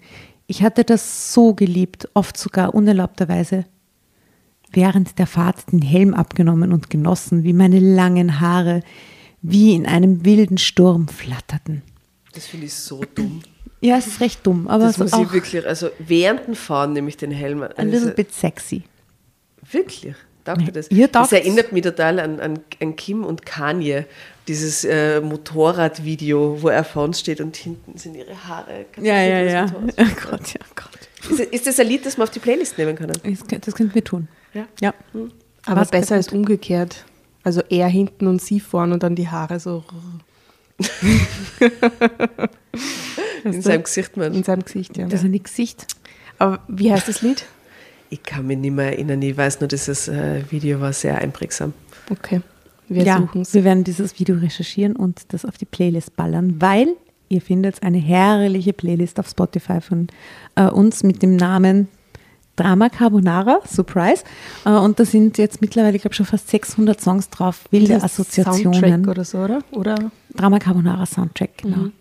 [0.52, 3.64] Ich hatte das so geliebt, oft sogar unerlaubterweise.
[4.74, 8.82] Während der Fahrt den Helm abgenommen und genossen, wie meine langen Haare
[9.42, 11.84] wie in einem wilden Sturm flatterten.
[12.34, 13.42] Das finde ich so dumm.
[13.84, 16.54] Ja, es ist recht dumm, aber Das so muss auch ich wirklich, also während dem
[16.54, 17.72] Fahren nehme ich den Helm an.
[17.78, 18.84] a little Also, bit sexy.
[19.72, 20.14] Wirklich?
[20.44, 20.90] Taugt dir das?
[20.90, 21.32] Ihr das taugt's.
[21.34, 24.06] erinnert mich total an, an, an Kim und Kanye,
[24.48, 28.86] dieses äh, Motorradvideo, wo er vorne steht und hinten sind ihre Haare.
[28.92, 29.76] Kannst Ja, ja, das ja.
[30.00, 31.32] Oh Gott, ja, Gott.
[31.32, 33.14] Ist, ist das ein Lied, das wir auf die Playlist nehmen können?
[33.24, 34.28] Das, könnt- das könnten wir tun.
[34.54, 34.66] Ja.
[34.82, 34.94] Ja.
[35.66, 37.06] Aber Was besser als umgekehrt.
[37.44, 39.84] Also er hinten und sie vorn und dann die Haare so
[43.44, 44.44] In seinem Gesicht, in man.
[44.44, 44.98] seinem Gesicht.
[44.98, 45.06] Ja.
[45.08, 45.88] Das ist ein Gesicht.
[46.38, 47.46] Aber wie heißt das Lied?
[48.12, 49.22] Ich kann mich nicht mehr erinnern.
[49.22, 51.74] Ich weiß nur, dieses äh, Video war sehr einprägsam.
[52.10, 52.42] Okay,
[52.90, 53.54] wir ja, suchen es.
[53.54, 56.90] wir werden dieses Video recherchieren und das auf die Playlist ballern, weil
[57.30, 60.08] ihr findet eine herrliche Playlist auf Spotify von
[60.56, 61.88] äh, uns mit dem Namen
[62.58, 64.26] Drama Carbonara, Surprise.
[64.66, 68.74] Äh, und da sind jetzt mittlerweile, ich glaube, schon fast 600 Songs drauf, wilde Assoziationen.
[68.74, 69.60] Soundtrack oder so, oder?
[69.72, 70.12] Oder?
[70.36, 71.92] Drama Carbonara Soundtrack, genau.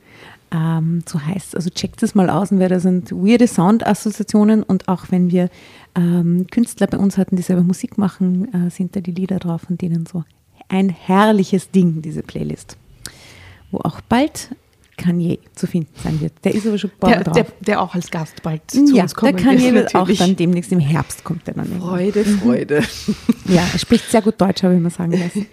[0.53, 5.05] Ähm, so heißt Also checkt es mal aus, weil da sind weirde Soundassoziationen und auch
[5.11, 5.49] wenn wir
[5.95, 9.63] ähm, Künstler bei uns hatten, die selber Musik machen, äh, sind da die Lieder drauf
[9.63, 10.25] von denen so
[10.69, 12.77] ein herrliches Ding, diese Playlist.
[13.71, 14.51] Wo auch bald
[14.97, 16.33] Kanye zu finden sein wird.
[16.45, 17.35] Der ist aber schon bald Der, drauf.
[17.35, 20.37] der, der auch als Gast bald zu ja, uns der kommen Kanye wird auch dann
[20.37, 21.67] demnächst im Herbst kommt der dann.
[21.67, 21.89] irgendwann.
[21.91, 22.83] Freude, Freude.
[23.47, 25.47] Ja, er spricht sehr gut Deutsch, habe ich mal sagen lassen.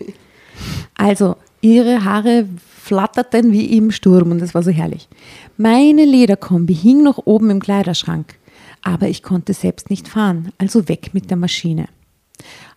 [0.95, 2.45] Also, ihre Haare
[2.84, 5.08] flatterten wie im Sturm und es war so herrlich.
[5.58, 8.36] Meine Lederkombi hing noch oben im Kleiderschrank,
[8.88, 11.89] aber ich konnte selbst nicht fahren, also weg mit der Maschine.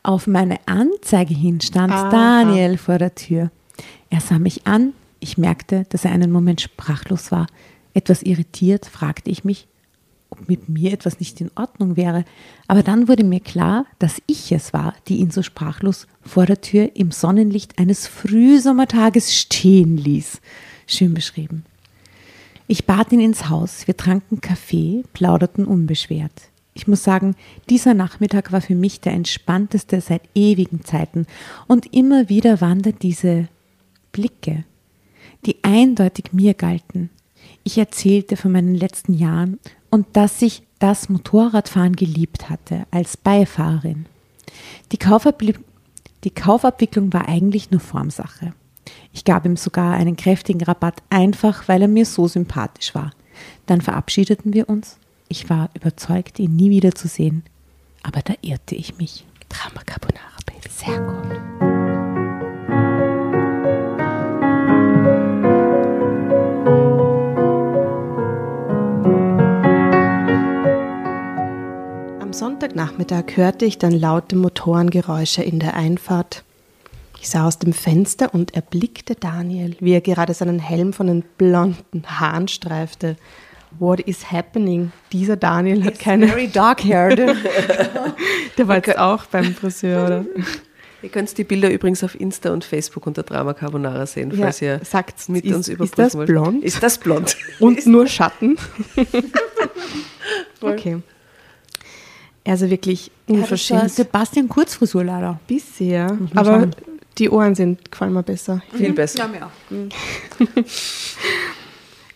[0.03, 2.11] Auf meine Anzeige hin stand Aha.
[2.11, 3.53] Daniel vor der Tür.
[4.11, 7.47] Er sah mich an, ich merkte, dass er einen Moment sprachlos war.
[7.95, 9.69] Etwas irritiert fragte ich mich,
[10.31, 12.25] ob mit mir etwas nicht in Ordnung wäre.
[12.67, 16.61] Aber dann wurde mir klar, dass ich es war, die ihn so sprachlos vor der
[16.61, 20.41] Tür im Sonnenlicht eines Frühsommertages stehen ließ.
[20.89, 21.65] Schön beschrieben.
[22.71, 26.31] Ich bat ihn ins Haus, wir tranken Kaffee, plauderten unbeschwert.
[26.73, 27.35] Ich muss sagen,
[27.69, 31.27] dieser Nachmittag war für mich der entspannteste seit ewigen Zeiten
[31.67, 33.49] und immer wieder waren da diese
[34.13, 34.65] Blicke,
[35.47, 37.11] die eindeutig mir galten.
[37.65, 39.59] Ich erzählte von meinen letzten Jahren
[39.91, 44.07] und dass ich das Motorradfahren geliebt hatte als Beifahrerin.
[44.93, 45.57] Die, Kaufabli
[46.23, 48.53] die Kaufabwicklung war eigentlich nur Formsache.
[49.13, 53.13] Ich gab ihm sogar einen kräftigen Rabatt, einfach weil er mir so sympathisch war.
[53.67, 54.99] Dann verabschiedeten wir uns.
[55.29, 57.45] Ich war überzeugt, ihn nie wieder zu sehen.
[58.03, 59.25] Aber da irrte ich mich.
[59.49, 60.69] Drama Carbonara, Baby.
[60.69, 61.41] Sehr gut.
[72.21, 76.45] Am Sonntagnachmittag hörte ich dann laute Motorengeräusche in der Einfahrt.
[77.21, 81.23] Ich sah aus dem Fenster und erblickte Daniel, wie er gerade seinen Helm von den
[81.37, 83.17] blonden Haaren streifte.
[83.79, 84.91] What is happening?
[85.13, 86.29] Dieser Daniel hat keine.
[86.29, 87.19] Very dark haired.
[88.59, 90.25] Der war jetzt auch beim Friseur, oder?
[91.03, 94.61] Ihr könnt die Bilder übrigens auf Insta und Facebook unter Drama Carbonara sehen, Ja, falls
[94.61, 96.27] ihr sagt's, mit ist- uns ist überprüfen das wollt.
[96.27, 96.65] blond?
[96.65, 97.37] Ist das blond?
[97.59, 98.59] Und nur Schatten.
[100.61, 100.99] okay.
[102.47, 103.91] Also wirklich Unverschämt.
[103.91, 105.41] Sebastian Kurzfrisur leider.
[105.47, 106.19] Bisher.
[106.35, 106.69] Aber.
[107.21, 108.63] Die Ohren sind, gefallen mir besser.
[108.73, 109.19] Viel besser.
[109.19, 109.51] Ja, mir auch.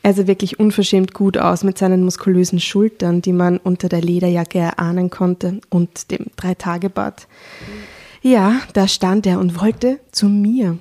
[0.06, 4.58] Er sah wirklich unverschämt gut aus mit seinen muskulösen Schultern, die man unter der Lederjacke
[4.58, 7.26] erahnen konnte, und dem Dreitagebart.
[8.20, 10.76] Ja, da stand er und wollte zu mir.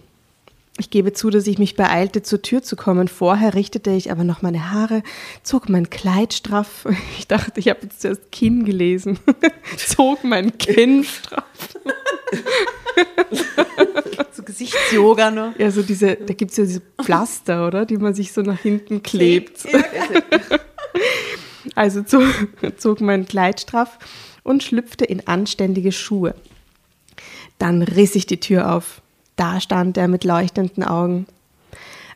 [0.80, 3.08] Ich gebe zu, dass ich mich beeilte, zur Tür zu kommen.
[3.08, 5.04] Vorher richtete ich aber noch meine Haare,
[5.44, 6.88] zog mein Kleid straff.
[7.20, 9.20] Ich dachte, ich habe jetzt zuerst Kinn gelesen.
[9.78, 11.44] zog mein Kinn straff.
[14.32, 15.58] So Gesichtsyoga noch.
[15.60, 17.86] Ja, so diese, da gibt es ja diese Pflaster, oder?
[17.86, 19.68] Die man sich so nach hinten klebt.
[21.76, 22.24] Also zog,
[22.78, 23.98] zog mein Kleid straff
[24.44, 26.36] und schlüpfte in anständige Schuhe.
[27.58, 29.02] Dann riss ich die Tür auf.
[29.36, 31.26] Da stand er mit leuchtenden Augen.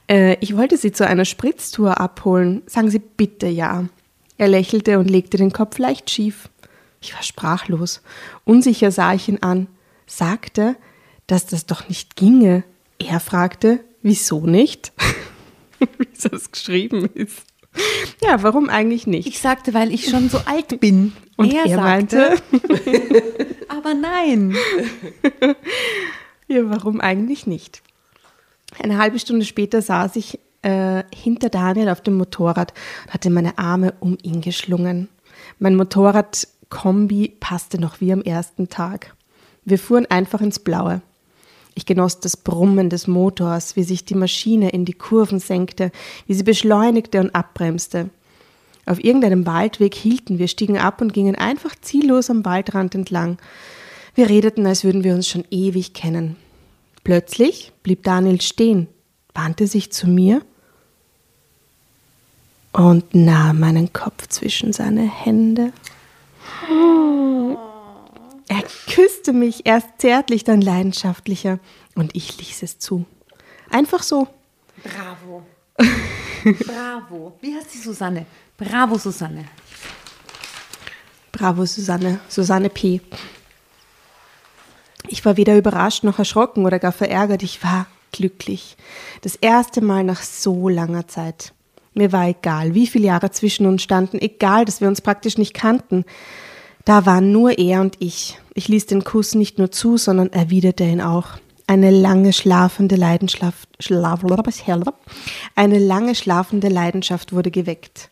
[0.10, 2.62] Äh, ich wollte Sie zu einer Spritztour abholen.
[2.66, 3.86] Sagen Sie bitte ja.
[4.38, 6.50] Er lächelte und legte den Kopf leicht schief.
[7.02, 8.02] Ich war sprachlos.
[8.46, 9.68] Unsicher sah ich ihn an,
[10.06, 10.76] sagte,
[11.28, 12.64] dass das doch nicht ginge.
[13.00, 14.94] Er fragte, wieso nicht?
[15.80, 17.44] Wie das geschrieben ist.
[18.24, 19.28] Ja, warum eigentlich nicht?
[19.28, 21.14] Ich sagte, weil ich schon so alt bin.
[21.36, 22.36] Und er, meinte,
[23.68, 24.56] aber nein.
[26.48, 27.82] Ja, warum eigentlich nicht?
[28.82, 32.74] Eine halbe Stunde später saß ich äh, hinter Daniel auf dem Motorrad
[33.06, 35.10] und hatte meine Arme um ihn geschlungen.
[35.60, 39.16] Mein Motorradkombi passte noch wie am ersten Tag.
[39.66, 41.02] Wir fuhren einfach ins Blaue.
[41.76, 45.92] Ich genoss das Brummen des Motors, wie sich die Maschine in die Kurven senkte,
[46.26, 48.10] wie sie beschleunigte und abbremste.
[48.86, 53.38] Auf irgendeinem Waldweg hielten wir, stiegen ab und gingen einfach ziellos am Waldrand entlang.
[54.18, 56.38] Wir redeten, als würden wir uns schon ewig kennen.
[57.04, 58.88] Plötzlich blieb Daniel stehen,
[59.36, 60.42] wandte sich zu mir
[62.72, 65.72] und nahm meinen Kopf zwischen seine Hände.
[68.48, 71.60] Er küsste mich erst zärtlich, dann leidenschaftlicher
[71.94, 73.06] und ich ließ es zu.
[73.70, 74.28] Einfach so.
[74.84, 75.44] Bravo.
[76.66, 77.38] Bravo.
[77.40, 78.26] Wie heißt die Susanne?
[78.58, 79.46] Bravo, Susanne.
[81.32, 82.20] Bravo, Susanne.
[82.28, 83.00] Susanne P.
[85.08, 87.44] Ich war weder überrascht noch erschrocken oder gar verärgert.
[87.44, 88.78] Ich war glücklich.
[89.22, 91.54] Das erste Mal nach so langer Zeit.
[91.94, 95.54] Mir war egal, wie viele Jahre zwischen uns standen, egal, dass wir uns praktisch nicht
[95.54, 96.06] kannten.
[96.86, 98.40] Da waren nur er und ich.
[98.54, 101.30] Ich ließ den Kuss nicht nur zu, sondern erwiderte ihn auch.
[101.66, 104.22] Eine lange schlafende Leidenschaft, schlaf,
[105.56, 108.10] eine lange schlafende Leidenschaft wurde geweckt.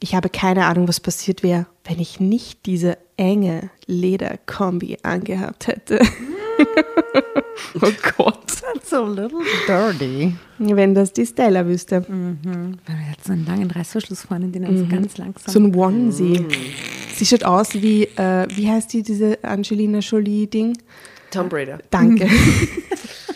[0.00, 6.00] Ich habe keine Ahnung, was passiert wäre, wenn ich nicht diese enge Lederkombi angehabt hätte.
[7.80, 8.60] oh Gott.
[8.60, 10.34] That's a little dirty.
[10.58, 12.04] Wenn das die Stella wüsste.
[12.08, 15.52] Weil er hat so einen langen Reißverschluss vorne, den er so ganz langsam.
[15.52, 16.44] So ein Onesie.
[17.14, 20.76] Sie schaut aus wie, äh, wie heißt die, diese Angelina Jolie-Ding?
[21.30, 21.78] Tomb Raider.
[21.90, 22.28] Danke.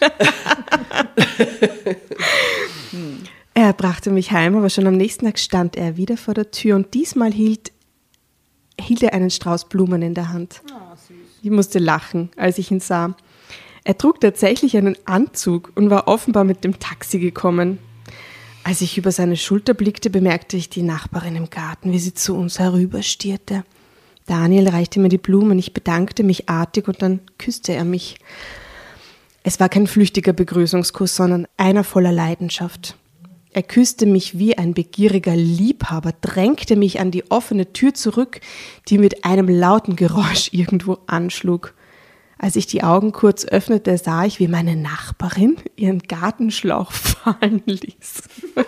[3.55, 6.75] er brachte mich heim, aber schon am nächsten Tag stand er wieder vor der Tür
[6.77, 7.71] und diesmal hielt,
[8.81, 10.63] hielt er einen Strauß Blumen in der Hand.
[11.43, 13.15] Ich musste lachen, als ich ihn sah.
[13.85, 17.79] Er trug tatsächlich einen Anzug und war offenbar mit dem Taxi gekommen.
[18.65, 22.35] Als ich über seine Schulter blickte, bemerkte ich die Nachbarin im Garten, wie sie zu
[22.35, 23.65] uns herüberstierte.
[24.27, 28.17] Daniel reichte mir die Blumen, ich bedankte mich artig und dann küsste er mich.
[29.45, 32.97] Es war kein flüchtiger Begrüßungskuss, sondern einer voller Leidenschaft.
[33.57, 38.41] Er küsste mich wie ein begieriger Liebhaber, drängte mich an die offene Tür zurück,
[38.91, 41.73] die mit einem lauten Geräusch irgendwo anschlug.
[42.37, 48.23] Als ich die Augen kurz öffnete, sah ich, wie meine Nachbarin ihren Gartenschlauch fallen ließ.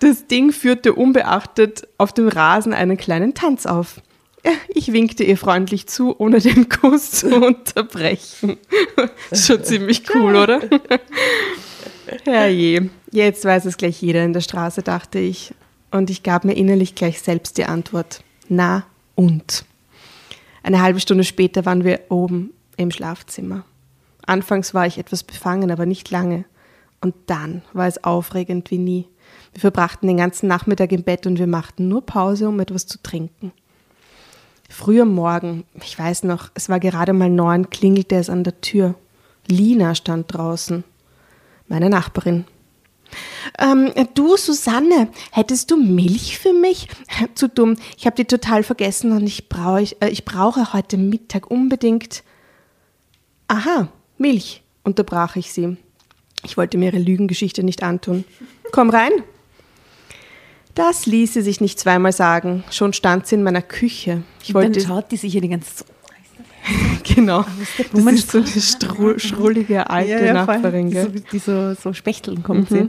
[0.00, 4.00] Das Ding führte unbeachtet auf dem Rasen einen kleinen Tanz auf.
[4.68, 8.58] Ich winkte ihr freundlich zu, ohne den Kuss zu unterbrechen.
[9.32, 10.60] Schon ziemlich cool, oder?
[12.24, 15.54] Herrje, jetzt weiß es gleich jeder in der Straße, dachte ich.
[15.90, 18.22] Und ich gab mir innerlich gleich selbst die Antwort.
[18.48, 19.64] Na und?
[20.62, 23.64] Eine halbe Stunde später waren wir oben im Schlafzimmer.
[24.26, 26.44] Anfangs war ich etwas befangen, aber nicht lange.
[27.00, 29.06] Und dann war es aufregend wie nie.
[29.52, 33.02] Wir verbrachten den ganzen Nachmittag im Bett und wir machten nur Pause, um etwas zu
[33.02, 33.52] trinken.
[34.68, 38.60] Früh am Morgen, ich weiß noch, es war gerade mal neun, klingelte es an der
[38.60, 38.94] Tür.
[39.46, 40.84] Lina stand draußen,
[41.68, 42.44] meine Nachbarin.
[43.58, 46.88] Ähm, du, Susanne, hättest du Milch für mich?
[47.34, 51.50] Zu dumm, ich habe die total vergessen und ich, brauch, äh, ich brauche heute Mittag
[51.50, 52.22] unbedingt.
[53.48, 55.76] Aha, Milch, unterbrach ich sie.
[56.44, 58.24] Ich wollte mir ihre Lügengeschichte nicht antun.
[58.70, 59.10] Komm rein.
[60.74, 62.62] Das ließ sie sich nicht zweimal sagen.
[62.70, 64.22] Schon stand sie in meiner Küche.
[64.42, 65.88] Ich Dann wollte schaut die sich hier die ganze Zeit.
[67.14, 67.44] Genau.
[67.92, 70.90] Das ist so eine stru schrullige alte Nachbarin.
[70.90, 71.04] Gell?
[71.04, 72.88] So, die so, so Spechteln kommt sie.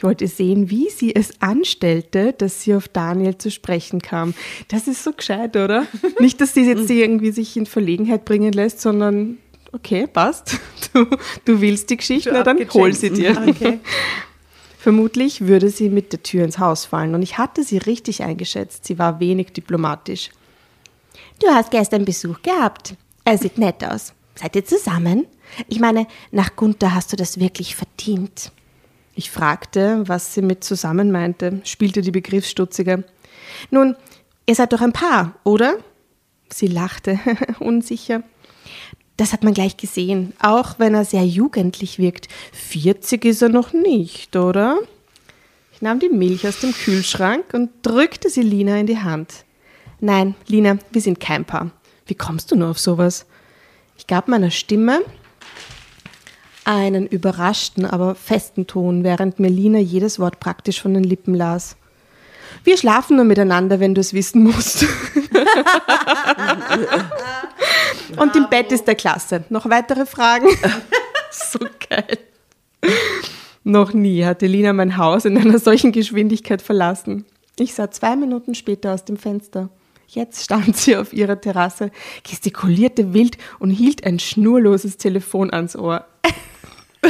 [0.00, 4.32] Ich wollte sehen, wie sie es anstellte, dass sie auf Daniel zu sprechen kam.
[4.68, 5.86] Das ist so gescheit, oder?
[6.20, 9.36] Nicht, dass sie jetzt sie irgendwie sich in Verlegenheit bringen lässt, sondern
[9.72, 10.58] okay, passt.
[10.94, 11.06] Du,
[11.44, 13.40] du willst die Geschichte, na dann hol sie dir.
[13.46, 13.78] Okay.
[14.78, 18.86] Vermutlich würde sie mit der Tür ins Haus fallen und ich hatte sie richtig eingeschätzt.
[18.86, 20.30] Sie war wenig diplomatisch.
[21.40, 22.94] Du hast gestern Besuch gehabt.
[23.24, 24.12] Er sieht nett aus.
[24.34, 25.26] Seid ihr zusammen?
[25.68, 28.52] Ich meine, nach Gunther hast du das wirklich verdient.
[29.14, 33.04] Ich fragte, was sie mit zusammen meinte, spielte die Begriffsstutzige.
[33.70, 33.96] Nun,
[34.44, 35.78] ihr seid doch ein Paar, oder?
[36.50, 37.18] Sie lachte,
[37.58, 38.22] unsicher.
[39.16, 42.28] Das hat man gleich gesehen, auch wenn er sehr jugendlich wirkt.
[42.52, 44.78] 40 ist er noch nicht, oder?
[45.72, 49.44] Ich nahm die Milch aus dem Kühlschrank und drückte sie Lina in die Hand.
[50.00, 51.70] Nein, Lina, wir sind kein Paar.
[52.06, 53.26] Wie kommst du nur auf sowas?
[53.98, 55.00] Ich gab meiner Stimme
[56.64, 61.76] einen überraschten, aber festen Ton, während mir Lina jedes Wort praktisch von den Lippen las.
[62.64, 64.84] Wir schlafen nur miteinander, wenn du es wissen musst.
[68.16, 69.44] Und im Bett ist der Klasse.
[69.50, 70.48] Noch weitere Fragen?
[71.30, 71.58] so
[71.88, 72.18] geil.
[73.64, 77.26] Noch nie hatte Lina mein Haus in einer solchen Geschwindigkeit verlassen.
[77.58, 79.68] Ich sah zwei Minuten später aus dem Fenster.
[80.12, 81.92] Jetzt stand sie auf ihrer Terrasse,
[82.24, 86.04] gestikulierte wild und hielt ein schnurloses Telefon ans Ohr.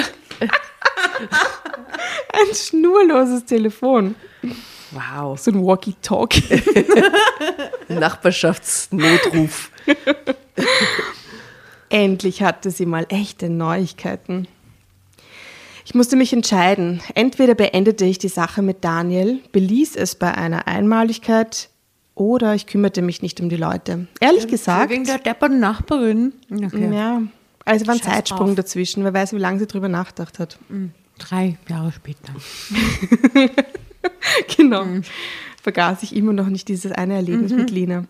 [2.30, 4.16] ein schnurloses Telefon.
[4.90, 5.38] Wow.
[5.38, 6.62] So ein Walkie-Talkie.
[7.88, 9.70] Nachbarschaftsnotruf.
[11.88, 14.46] Endlich hatte sie mal echte Neuigkeiten.
[15.86, 17.00] Ich musste mich entscheiden.
[17.14, 21.70] Entweder beendete ich die Sache mit Daniel, beließ es bei einer Einmaligkeit
[22.20, 24.06] oder ich kümmerte mich nicht um die Leute.
[24.20, 26.34] Ehrlich gesagt, Wegen der depperten Nachbarin.
[26.52, 26.92] Okay.
[26.92, 27.22] ja,
[27.64, 28.56] also war ein Scheiß Zeitsprung drauf.
[28.56, 29.04] dazwischen.
[29.04, 30.58] Wer weiß, wie lange sie drüber nachgedacht hat.
[31.18, 32.34] Drei Jahre später.
[34.56, 34.84] genau.
[35.62, 38.04] Vergaß ich immer noch nicht dieses eine Erlebnis mit Lina.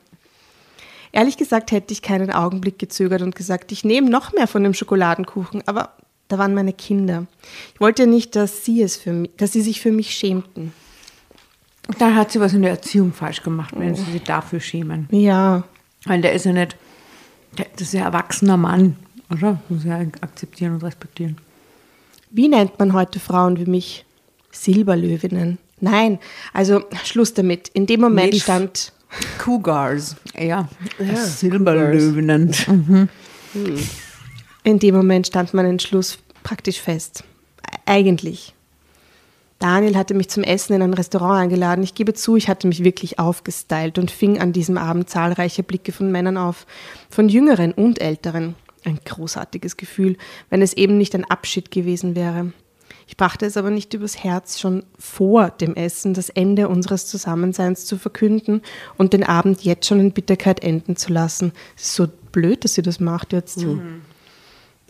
[1.13, 4.75] Ehrlich gesagt hätte ich keinen Augenblick gezögert und gesagt, ich nehme noch mehr von dem
[4.75, 5.95] Schokoladenkuchen, aber
[6.27, 7.27] da waren meine Kinder.
[7.75, 10.73] Ich wollte nicht, dass sie es für mich, dass sie sich für mich schämten.
[11.99, 15.09] Da hat sie was in der Erziehung falsch gemacht, wenn sie sich dafür schämen.
[15.11, 15.65] Ja,
[16.05, 16.77] Weil der ist ja nicht,
[17.59, 18.97] der, das ist ja ein erwachsener Mann,
[19.31, 19.61] oder?
[19.69, 21.37] Muss ja akzeptieren und respektieren.
[22.31, 24.05] wie nennt man heute Frauen wie mich?
[24.53, 25.59] Silberlöwinnen.
[25.81, 26.19] Nein,
[26.53, 27.69] also Schluss damit.
[27.69, 28.43] In dem Moment Milf.
[28.43, 28.93] stand
[29.39, 30.17] Cougars.
[30.39, 30.69] Ja,
[31.15, 33.09] Silberlöwinnen.
[34.63, 37.25] In dem Moment stand mein Entschluss praktisch fest.
[37.87, 38.55] Eigentlich.
[39.61, 41.85] Daniel hatte mich zum Essen in ein Restaurant eingeladen.
[41.85, 45.93] Ich gebe zu, ich hatte mich wirklich aufgestylt und fing an diesem Abend zahlreiche Blicke
[45.93, 46.67] von Männern auf.
[47.11, 48.55] Von Jüngeren und Älteren.
[48.85, 50.17] Ein großartiges Gefühl,
[50.49, 52.55] wenn es eben nicht ein Abschied gewesen wäre.
[53.07, 57.85] Ich brachte es aber nicht übers Herz, schon vor dem Essen das Ende unseres Zusammenseins
[57.85, 58.63] zu verkünden
[58.97, 61.53] und den Abend jetzt schon in Bitterkeit enden zu lassen.
[61.77, 63.59] Es ist so blöd, dass sie das macht jetzt.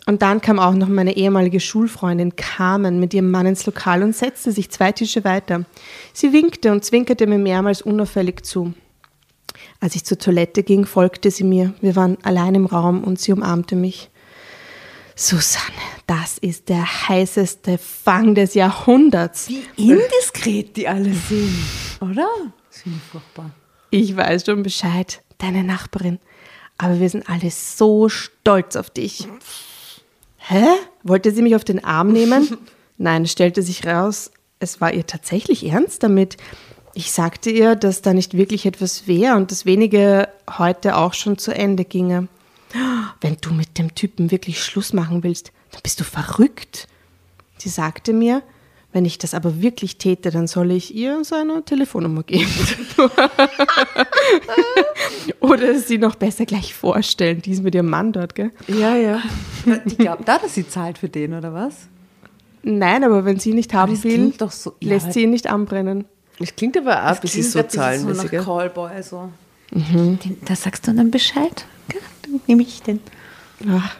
[0.07, 4.15] Und dann kam auch noch meine ehemalige Schulfreundin Carmen mit ihrem Mann ins Lokal und
[4.15, 5.65] setzte sich zwei Tische weiter.
[6.13, 8.73] Sie winkte und zwinkerte mir mehrmals unauffällig zu.
[9.79, 11.73] Als ich zur Toilette ging, folgte sie mir.
[11.81, 14.09] Wir waren allein im Raum und sie umarmte mich.
[15.15, 15.65] Susanne,
[16.07, 19.49] das ist der heißeste Fang des Jahrhunderts.
[19.49, 21.55] Wie indiskret die alle sind,
[21.99, 22.27] oder?
[22.69, 23.51] Sind die furchtbar.
[23.91, 26.19] Ich weiß schon Bescheid, deine Nachbarin.
[26.77, 29.27] Aber wir sind alle so stolz auf dich.
[30.47, 30.65] Hä?
[31.03, 32.57] Wollte sie mich auf den Arm nehmen?
[32.97, 36.37] Nein, stellte sich raus, es war ihr tatsächlich ernst damit.
[36.93, 40.27] Ich sagte ihr, dass da nicht wirklich etwas wäre und das wenige
[40.57, 42.27] heute auch schon zu Ende ginge.
[43.21, 46.87] Wenn du mit dem Typen wirklich Schluss machen willst, dann bist du verrückt.
[47.57, 48.43] Sie sagte mir,
[48.93, 52.49] wenn ich das aber wirklich täte, dann solle ich ihr seine Telefonnummer geben.
[55.39, 58.51] Oder sie noch besser gleich vorstellen, die ist mit ihrem Mann dort, gell?
[58.67, 59.21] Ja, ja.
[59.85, 61.87] Die glaubt da, dass sie zahlt für den, oder was?
[62.63, 66.05] Nein, aber wenn sie nicht haben das will, so- ja, lässt sie ihn nicht anbrennen.
[66.39, 68.31] Es klingt aber auch ein bisschen so zahlenmäßig.
[68.31, 69.29] So Callboy, so.
[69.71, 71.65] Den, da sagst du dann Bescheid.
[72.47, 72.99] Nehme ich den.
[73.69, 73.95] Ach.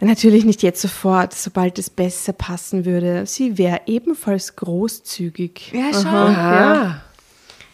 [0.00, 3.26] Natürlich nicht jetzt sofort, sobald es besser passen würde.
[3.26, 5.72] Sie wäre ebenfalls großzügig.
[5.74, 6.08] Ja, schau.
[6.08, 7.02] Aha.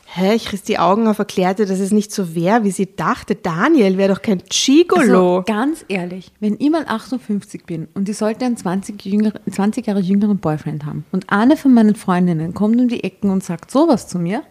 [0.08, 3.34] Hä, ich riss die Augen auf, erklärte, dass es nicht so wäre, wie sie dachte.
[3.34, 5.38] Daniel wäre doch kein Gigolo.
[5.38, 9.86] Also, ganz ehrlich, wenn ich mal 58 bin und ich sollte einen 20, jüngere, 20
[9.86, 13.70] Jahre jüngeren Boyfriend haben und eine von meinen Freundinnen kommt um die Ecken und sagt
[13.70, 14.42] sowas zu mir,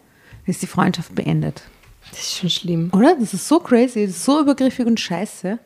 [0.46, 1.64] ist die Freundschaft beendet.
[2.12, 2.92] Das ist schon schlimm.
[2.94, 3.16] Oder?
[3.20, 5.58] Das ist so crazy, das ist so übergriffig und scheiße.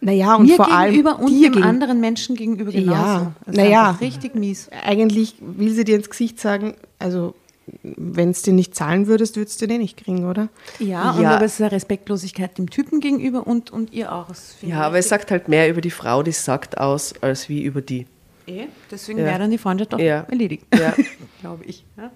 [0.00, 2.92] Naja, und Mir vor allem gegenüber und dir dem gegen- anderen Menschen gegenüber genauso.
[3.00, 3.90] Ja, Das ist naja.
[4.00, 4.68] Richtig mies.
[4.84, 7.34] Eigentlich will sie dir ins Gesicht sagen, also
[7.82, 10.48] wenn es dir nicht zahlen würdest, würdest du den nicht kriegen, oder?
[10.78, 11.32] Ja, und Ja.
[11.36, 14.28] aber es ist eine Respektlosigkeit dem Typen gegenüber und, und ihr auch.
[14.62, 17.82] Ja, aber es sagt halt mehr über die Frau, die sagt, aus, als wie über
[17.82, 18.06] die.
[18.46, 18.66] eh.
[18.90, 19.24] Deswegen Ja.
[19.26, 20.20] wäre dann die Freundschaft doch Ja.
[20.30, 20.64] erledigt.
[20.74, 20.94] Ja.
[21.40, 21.84] Glaube ich.
[21.98, 22.10] Ja.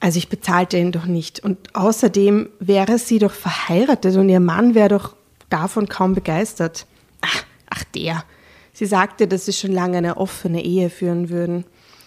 [0.00, 1.40] Also ich bezahlte ihn doch nicht.
[1.40, 5.14] Und außerdem wäre sie doch verheiratet und ihr Mann wäre doch
[5.50, 6.86] davon kaum begeistert.
[7.20, 8.24] Ach, ach der.
[8.72, 11.64] Sie sagte, dass sie schon lange eine offene Ehe führen würden.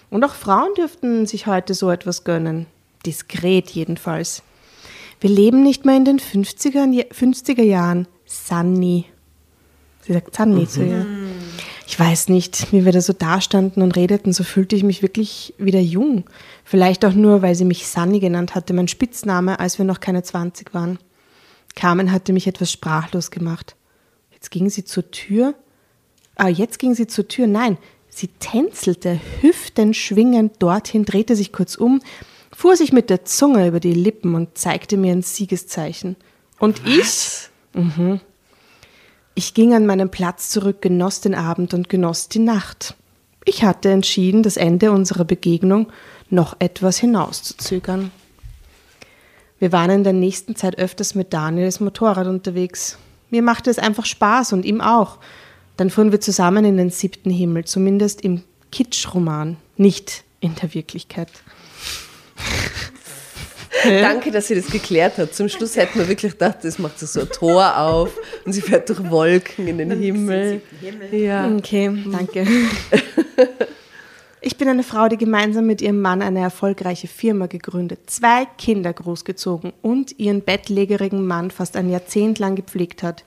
[0.09, 2.65] Und auch Frauen dürften sich heute so etwas gönnen.
[3.05, 4.43] Diskret jedenfalls.
[5.19, 8.07] Wir leben nicht mehr in den 50er, 50er Jahren.
[8.25, 9.05] Sunny.
[10.01, 11.05] Sie sagt Sunny zu ihr.
[11.87, 15.53] Ich weiß nicht, wie wir da so dastanden und redeten, so fühlte ich mich wirklich
[15.57, 16.23] wieder jung.
[16.63, 20.23] Vielleicht auch nur, weil sie mich Sunny genannt hatte, mein Spitzname, als wir noch keine
[20.23, 20.97] 20 waren.
[21.75, 23.75] Carmen hatte mich etwas sprachlos gemacht.
[24.31, 25.55] Jetzt ging sie zur Tür.
[26.35, 27.47] Ah, jetzt ging sie zur Tür.
[27.47, 27.77] Nein,
[28.09, 32.01] sie tänzelte, hüftenschwingend dorthin, drehte sich kurz um,
[32.55, 36.15] fuhr sich mit der Zunge über die Lippen und zeigte mir ein Siegeszeichen.
[36.59, 37.49] Und ich?
[37.73, 38.19] Mhm.
[39.35, 42.95] Ich ging an meinen Platz zurück, genoss den Abend und genoss die Nacht.
[43.45, 45.91] Ich hatte entschieden, das Ende unserer Begegnung
[46.29, 48.11] noch etwas hinauszuzögern.
[49.63, 52.97] Wir waren in der nächsten Zeit öfters mit Daniels Motorrad unterwegs.
[53.29, 55.19] Mir machte es einfach Spaß und ihm auch.
[55.77, 58.43] Dann fuhren wir zusammen in den siebten Himmel, zumindest im
[58.73, 61.29] Kitschroman, nicht in der Wirklichkeit.
[63.85, 65.33] Danke, dass sie das geklärt hat.
[65.33, 68.11] Zum Schluss hätten wir wirklich gedacht, das macht so ein Tor auf
[68.43, 70.61] und sie fährt durch Wolken in den Himmel.
[71.13, 71.49] Ja.
[71.55, 72.45] Okay, danke.
[74.45, 78.91] Ich bin eine Frau, die gemeinsam mit ihrem Mann eine erfolgreiche Firma gegründet, zwei Kinder
[78.91, 83.23] großgezogen und ihren bettlägerigen Mann fast ein Jahrzehnt lang gepflegt hat.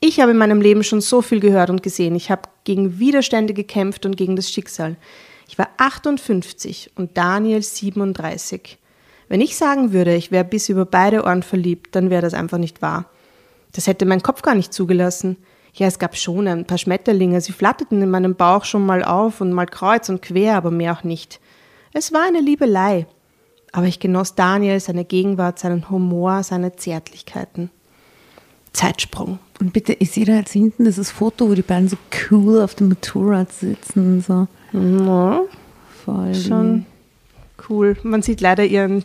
[0.00, 2.14] Ich habe in meinem Leben schon so viel gehört und gesehen.
[2.14, 4.96] Ich habe gegen Widerstände gekämpft und gegen das Schicksal.
[5.48, 8.76] Ich war 58 und Daniel 37.
[9.30, 12.58] Wenn ich sagen würde, ich wäre bis über beide Ohren verliebt, dann wäre das einfach
[12.58, 13.06] nicht wahr.
[13.72, 15.38] Das hätte mein Kopf gar nicht zugelassen.
[15.74, 19.40] Ja, es gab schon ein paar Schmetterlinge, sie flatterten in meinem Bauch schon mal auf
[19.40, 21.40] und mal kreuz und quer, aber mehr auch nicht.
[21.92, 23.06] Es war eine Liebelei.
[23.72, 27.70] Aber ich genoss Daniel, seine Gegenwart, seinen Humor, seine Zärtlichkeiten.
[28.72, 29.38] Zeitsprung.
[29.60, 31.96] Und bitte, ich sehe da jetzt hinten dieses Foto, wo die beiden so
[32.30, 34.22] cool auf dem Motorrad sitzen.
[34.22, 34.48] So.
[34.72, 35.42] Ja,
[36.04, 36.34] Voll.
[36.34, 36.86] schon
[37.68, 37.96] cool.
[38.02, 39.04] Man sieht leider ihren,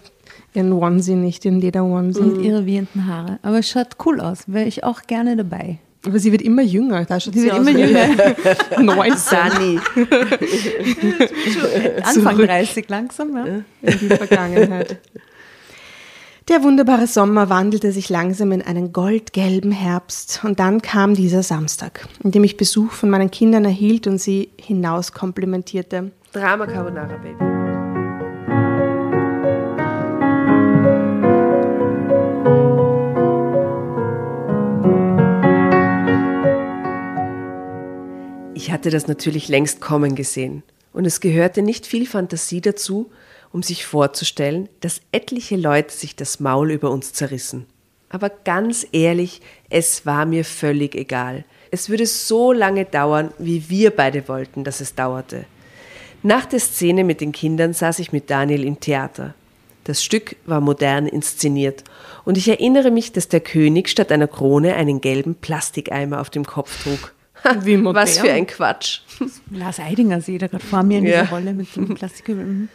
[0.53, 2.21] ihren Onesie nicht, ihren Leder-Onesie.
[2.21, 3.39] Und ihre wehenden Haare.
[3.41, 4.43] Aber es schaut cool aus.
[4.47, 5.79] Wäre ich auch gerne dabei.
[6.05, 7.03] Aber sie wird immer jünger.
[7.05, 8.07] Da schaut Sie sie wird aus immer jünger.
[8.79, 9.79] 19 Sunny.
[12.03, 12.47] Anfang Zurück.
[12.47, 13.45] 30 langsam, ja.
[13.81, 14.99] in die Vergangenheit.
[16.47, 22.07] Der wunderbare Sommer wandelte sich langsam in einen goldgelben Herbst und dann kam dieser Samstag,
[22.23, 26.11] in dem ich Besuch von meinen Kindern erhielt und sie hinaus komplimentierte.
[26.33, 27.54] Drama Carbonara, Baby.
[38.65, 40.63] Ich hatte das natürlich längst kommen gesehen.
[40.91, 43.11] Und es gehörte nicht viel Fantasie dazu,
[43.51, 47.67] um sich vorzustellen, dass etliche Leute sich das Maul über uns zerrissen.
[48.09, 51.45] Aber ganz ehrlich, es war mir völlig egal.
[51.69, 55.45] Es würde so lange dauern, wie wir beide wollten, dass es dauerte.
[56.23, 59.35] Nach der Szene mit den Kindern saß ich mit Daniel im Theater.
[59.83, 61.83] Das Stück war modern inszeniert
[62.23, 66.47] und ich erinnere mich, dass der König statt einer Krone einen gelben Plastikeimer auf dem
[66.47, 67.13] Kopf trug.
[67.61, 68.03] Wie modern.
[68.03, 69.01] Was für ein Quatsch.
[69.51, 71.21] Lars Eidinger sehe ich da gerade vor mir in Ja.
[71.23, 72.43] dieser Rolle mit dem Plastikkübel.
[72.45, 72.69] Mhm.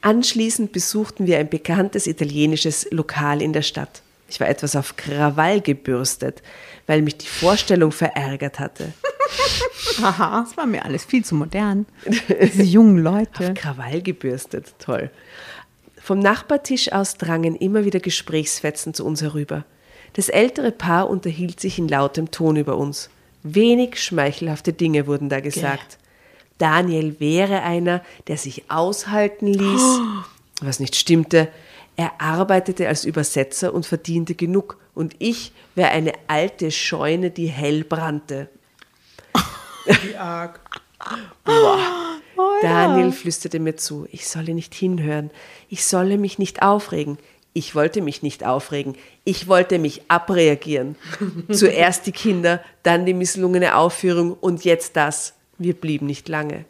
[0.00, 4.02] Anschließend besuchten wir ein bekanntes italienisches Lokal in der Stadt.
[4.30, 6.42] Ich war etwas auf Krawall gebürstet,
[6.86, 8.92] weil mich die Vorstellung verärgert hatte.
[10.02, 10.42] Aha.
[10.46, 11.86] Das war mir alles viel zu modern.
[12.42, 13.54] Diese jungen Leute.
[13.54, 15.10] Krawall gebürstet, toll.
[16.00, 19.64] Vom Nachbartisch aus drangen immer wieder Gesprächsfetzen zu uns herüber.
[20.14, 23.10] Das ältere Paar unterhielt sich in lautem Ton über uns.
[23.42, 25.98] Wenig schmeichelhafte Dinge wurden da gesagt.
[26.58, 30.00] Daniel wäre einer, der sich aushalten ließ,
[30.60, 31.48] was nicht stimmte.
[31.96, 34.78] Er arbeitete als Übersetzer und verdiente genug.
[34.94, 38.48] Und ich wäre eine alte Scheune, die hell brannte.
[40.02, 40.60] Wie arg.
[42.62, 45.30] Daniel flüsterte mir zu, ich solle nicht hinhören,
[45.68, 47.18] ich solle mich nicht aufregen.
[47.58, 48.94] Ich wollte mich nicht aufregen,
[49.24, 50.94] ich wollte mich abreagieren.
[51.50, 55.34] Zuerst die Kinder, dann die misslungene Aufführung und jetzt das.
[55.58, 56.66] Wir blieben nicht lange.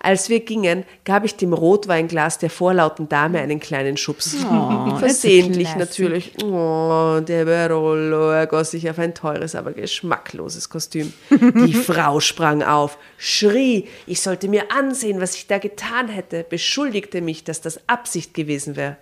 [0.00, 4.34] Als wir gingen, gab ich dem Rotweinglas der vorlauten Dame einen kleinen Schubs.
[4.44, 6.32] Oh, Versehentlich natürlich.
[6.42, 11.12] Oh, der Barolo ergoss sich auf ein teures, aber geschmackloses Kostüm.
[11.30, 17.20] Die Frau sprang auf, schrie, ich sollte mir ansehen, was ich da getan hätte, beschuldigte
[17.20, 18.96] mich, dass das Absicht gewesen wäre.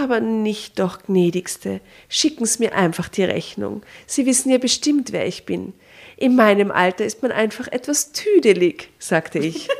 [0.00, 1.80] Aber nicht doch, gnädigste.
[2.08, 3.82] Schicken's mir einfach die Rechnung.
[4.06, 5.72] Sie wissen ja bestimmt, wer ich bin.
[6.16, 9.68] In meinem Alter ist man einfach etwas tüdelig, sagte ich.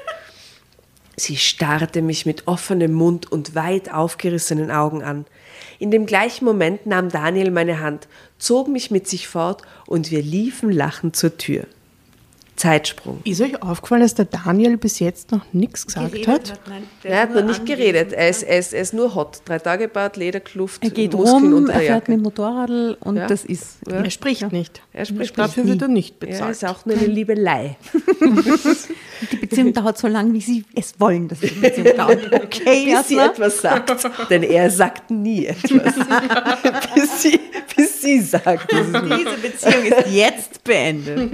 [1.16, 5.26] Sie starrte mich mit offenem Mund und weit aufgerissenen Augen an.
[5.78, 8.08] In dem gleichen Moment nahm Daniel meine Hand,
[8.38, 11.66] zog mich mit sich fort und wir liefen lachend zur Tür.
[12.56, 13.20] Zeitsprung.
[13.24, 16.60] Ist euch aufgefallen, dass der Daniel bis jetzt noch nichts gesagt hat?
[17.02, 18.12] Er hat noch nicht geredet.
[18.12, 19.40] Er ist, er, ist, er ist nur hot.
[19.44, 23.16] Drei Tage Bart, Lederkluft, Er geht Muskeln rum, unter er fährt mit dem Motorradl und
[23.16, 23.26] Ja.
[23.26, 23.78] das ist.
[23.88, 24.82] Er spricht nicht.
[24.92, 25.72] Er spricht Dafür nicht.
[25.72, 26.50] wird er nicht Er bezahlt.
[26.52, 27.76] ist auch nur eine Liebelei.
[29.32, 32.30] Die Beziehung dauert so lange, wie sie es wollen, dass die Beziehung dauert.
[32.44, 33.90] Okay, bis sie etwas sagt.
[34.30, 35.94] Denn er sagt nie etwas.
[36.94, 37.40] bis, sie,
[37.76, 38.72] bis sie sagt.
[38.72, 38.86] es.
[38.86, 41.30] Diese Beziehung ist jetzt beendet.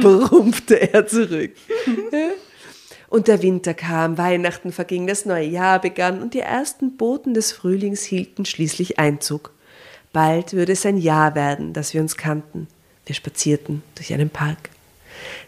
[0.00, 1.52] Brummte er zurück.
[3.08, 7.52] Und der Winter kam, Weihnachten verging, das neue Jahr begann und die ersten Boten des
[7.52, 9.52] Frühlings hielten schließlich Einzug.
[10.12, 12.68] Bald würde es ein Jahr werden, dass wir uns kannten.
[13.06, 14.71] Wir spazierten durch einen Park.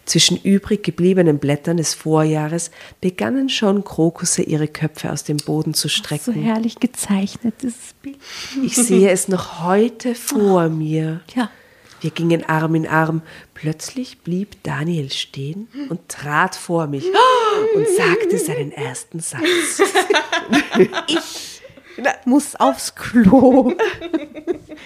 [0.05, 2.71] Zwischen übrig gebliebenen Blättern des Vorjahres
[3.01, 6.33] begannen schon Krokusse ihre Köpfe aus dem Boden zu So strecken.
[6.33, 8.17] herrlich gezeichnet, dieses Bild.
[8.63, 11.21] Ich sehe es noch heute vor mir.
[11.35, 11.49] Ja.
[12.01, 13.21] Wir gingen Arm in Arm.
[13.55, 17.05] Plötzlich blieb Daniel stehen und trat vor mich
[17.75, 19.41] und sagte seinen ersten Satz.
[22.25, 23.73] Muss aufs Klo.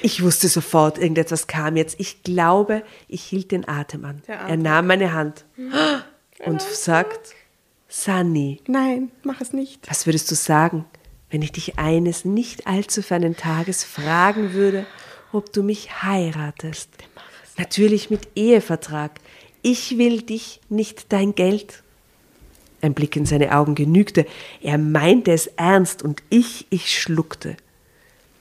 [0.02, 2.00] Ich wusste sofort, irgendetwas kam jetzt.
[2.00, 4.22] Ich glaube, ich hielt den Atem an.
[4.28, 5.44] Er nahm meine Hand
[6.46, 7.34] und sagt,
[7.90, 9.90] Sunny, Nein, mach es nicht.
[9.90, 10.86] was würdest du sagen,
[11.32, 14.86] wenn ich dich eines nicht allzu fernen Tages fragen würde,
[15.34, 16.90] ob du mich heiratest?
[17.58, 19.20] Natürlich mit Ehevertrag.
[19.62, 21.84] Ich will dich, nicht dein Geld.
[22.82, 24.26] Ein Blick in seine Augen genügte.
[24.62, 27.58] Er meinte es ernst und ich, ich schluckte.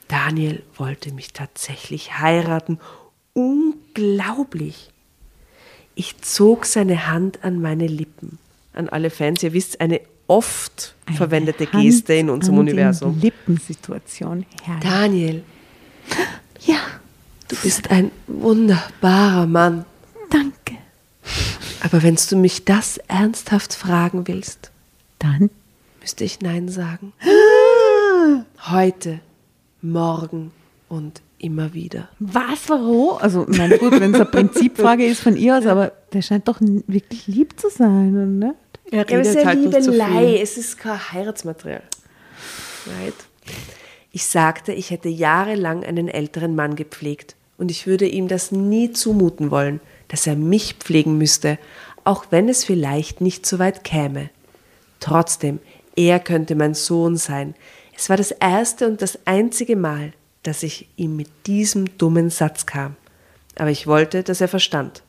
[0.06, 2.78] Daniel wollte mich tatsächlich heiraten.
[3.34, 4.90] Unglaublich.
[5.94, 8.38] Ich zog seine Hand an meine Lippen.
[8.72, 13.18] An alle Fans, ihr wisst, eine oft verwendete Hand Geste in unserem Universum.
[13.20, 14.46] Lippensituation.
[14.62, 14.82] Herrlich.
[14.84, 15.44] Daniel,
[16.60, 16.78] Ja,
[17.48, 19.84] du bist ein wunderbarer Mann.
[20.30, 20.76] danke.
[21.80, 24.70] Aber wenn du mich das ernsthaft fragen willst,
[25.20, 25.50] Dann
[26.00, 27.12] müsste ich Nein sagen.
[28.70, 29.20] Heute,
[29.82, 30.52] morgen
[30.88, 32.08] und immer wieder.
[32.18, 33.18] Was, warum?
[33.18, 36.46] Also, ich meine, gut, wenn es eine Prinzipfrage ist von ihr aus, aber der scheint
[36.48, 38.54] doch wirklich lieb zu sein, oder nicht?
[38.90, 41.82] Er Ja, aber es ist redet ja halt Liebelei, es ist kein Heiratsmaterial.
[42.86, 43.14] Right?
[44.12, 48.92] Ich sagte, ich hätte jahrelang einen älteren Mann gepflegt und ich würde ihm das nie
[48.92, 51.58] zumuten wollen, dass er mich pflegen müsste,
[52.04, 54.30] auch wenn es vielleicht nicht so weit käme.
[55.00, 55.60] Trotzdem,
[55.94, 57.54] er könnte mein Sohn sein.
[57.96, 62.66] Es war das erste und das einzige Mal, dass ich ihm mit diesem dummen Satz
[62.66, 62.96] kam.
[63.56, 65.02] Aber ich wollte, dass er verstand.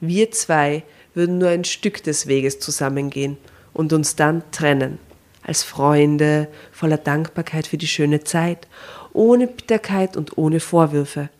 [0.00, 0.84] Wir zwei
[1.14, 3.36] würden nur ein Stück des Weges zusammengehen
[3.72, 4.98] und uns dann trennen.
[5.42, 8.68] Als Freunde, voller Dankbarkeit für die schöne Zeit,
[9.12, 11.30] ohne Bitterkeit und ohne Vorwürfe.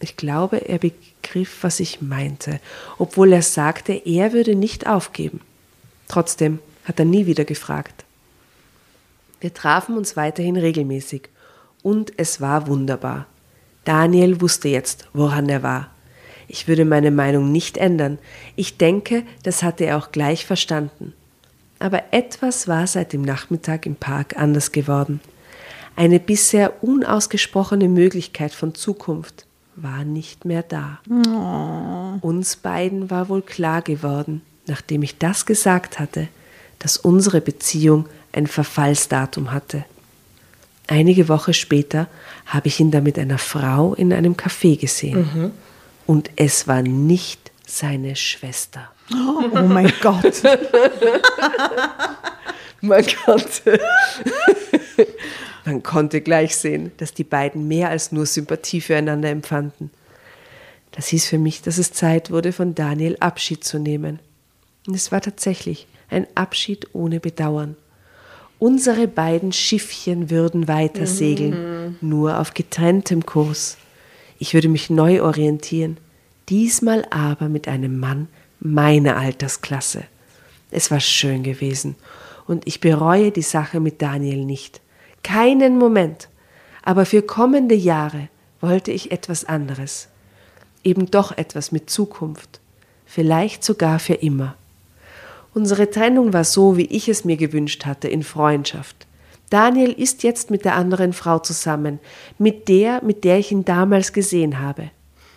[0.00, 0.78] Ich glaube, er
[1.22, 2.60] begriff, was ich meinte,
[2.98, 5.40] obwohl er sagte, er würde nicht aufgeben.
[6.08, 8.04] Trotzdem hat er nie wieder gefragt.
[9.40, 11.28] Wir trafen uns weiterhin regelmäßig
[11.82, 13.26] und es war wunderbar.
[13.84, 15.90] Daniel wusste jetzt, woran er war.
[16.48, 18.18] Ich würde meine Meinung nicht ändern.
[18.56, 21.12] Ich denke, das hatte er auch gleich verstanden.
[21.78, 25.20] Aber etwas war seit dem Nachmittag im Park anders geworden.
[25.94, 29.47] Eine bisher unausgesprochene Möglichkeit von Zukunft
[29.82, 31.00] war nicht mehr da.
[32.20, 36.28] Uns beiden war wohl klar geworden, nachdem ich das gesagt hatte,
[36.78, 39.84] dass unsere Beziehung ein Verfallsdatum hatte.
[40.86, 42.08] Einige Wochen später
[42.46, 45.52] habe ich ihn da mit einer Frau in einem Café gesehen.
[46.06, 48.90] Und es war nicht seine Schwester.
[49.12, 50.42] Oh mein Gott.
[52.80, 53.80] Man konnte,
[55.64, 59.90] man konnte gleich sehen, dass die beiden mehr als nur Sympathie füreinander empfanden.
[60.92, 64.18] Das hieß für mich, dass es Zeit wurde, von Daniel Abschied zu nehmen.
[64.86, 67.76] Und es war tatsächlich ein Abschied ohne Bedauern.
[68.58, 73.76] Unsere beiden Schiffchen würden weiter segeln, nur auf getrenntem Kurs.
[74.40, 75.98] Ich würde mich neu orientieren.
[76.48, 78.28] Diesmal aber mit einem Mann
[78.58, 80.04] meiner Altersklasse.
[80.70, 81.94] Es war schön gewesen
[82.46, 84.80] und ich bereue die Sache mit Daniel nicht.
[85.22, 86.28] Keinen Moment.
[86.82, 88.28] Aber für kommende Jahre
[88.60, 90.08] wollte ich etwas anderes.
[90.84, 92.60] Eben doch etwas mit Zukunft.
[93.06, 94.54] Vielleicht sogar für immer.
[95.54, 99.06] Unsere Trennung war so, wie ich es mir gewünscht hatte, in Freundschaft.
[99.50, 102.00] Daniel ist jetzt mit der anderen Frau zusammen,
[102.38, 104.90] mit der, mit der ich ihn damals gesehen habe.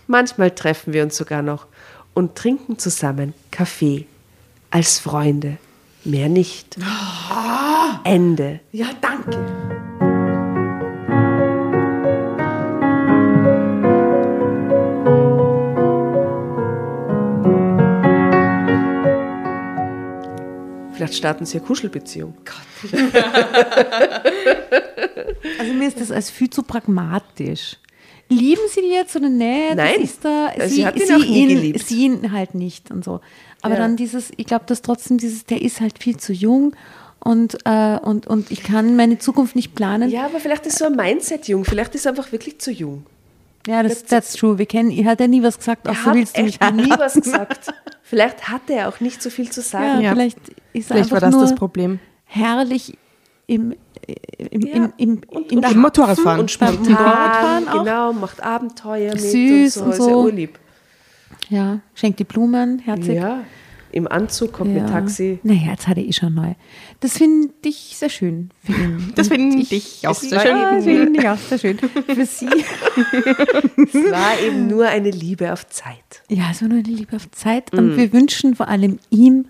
[0.07, 1.65] Manchmal treffen wir uns sogar noch
[2.13, 4.05] und trinken zusammen Kaffee.
[4.69, 5.57] Als Freunde.
[6.03, 6.77] Mehr nicht.
[8.03, 8.59] Ende.
[8.71, 9.37] Ja, danke.
[20.93, 22.35] Vielleicht starten sie eine Kuschelbeziehung.
[25.59, 27.77] Also mir ist das als viel zu pragmatisch.
[28.31, 29.75] Lieben Sie die jetzt oder nicht?
[29.75, 29.93] Nein.
[29.95, 31.85] Das ist da, Also sie, sie hat ihn sie, auch nie ihn, geliebt.
[31.85, 33.19] sie ihn halt nicht und so.
[33.61, 33.81] Aber Ja.
[33.81, 36.75] dann dieses, ich glaube, dass trotzdem dieses, der ist halt viel zu jung
[37.19, 40.09] und, äh, und, und ich kann meine Zukunft nicht planen.
[40.09, 41.65] Ja, aber vielleicht ist so ein Mindset jung.
[41.65, 43.05] Vielleicht ist er einfach wirklich zu jung.
[43.67, 44.57] Ja, das, that's true.
[44.57, 46.73] Wir kennen, er hat ja nie was gesagt, Er außer hat willst du mich echt
[46.73, 46.99] nie heiraten?
[46.99, 47.67] was gesagt.
[48.01, 50.01] Vielleicht hatte er auch nicht so viel zu Ja, sagen.
[50.01, 50.11] Ja.
[50.13, 50.39] vielleicht
[50.73, 51.99] ist er Vielleicht war einfach das nur das Problem.
[52.25, 52.97] herrlich
[53.47, 53.73] im,
[54.49, 54.73] im, Ja.
[54.75, 56.39] im, im, Und- in und Im Motorradfahren.
[56.41, 57.83] Und Motorradfahren auch.
[57.83, 60.03] genau, macht Abenteuer mit Süß und und so.
[60.03, 60.21] Ist ja so.
[60.23, 60.59] urlieb.
[61.49, 63.15] Ja, schenkt die Blumen, herzig.
[63.15, 63.43] Ja,
[63.93, 65.39] im Anzug kommt mit Taxi.
[65.43, 66.53] Naja, jetzt hat er eh schon neu.
[67.01, 69.11] Das finde ich sehr schön für ihn.
[69.15, 70.75] Das finde ich auch sehr Ja, schön.
[70.75, 71.77] das finde ich auch sehr schön.
[71.77, 72.47] Für sie.
[73.93, 76.23] Es war eben nur eine Liebe auf Zeit.
[76.29, 77.73] Ja, es war nur eine Liebe auf Zeit.
[77.73, 77.77] Mm.
[77.77, 79.47] Und wir wünschen vor allem ihm,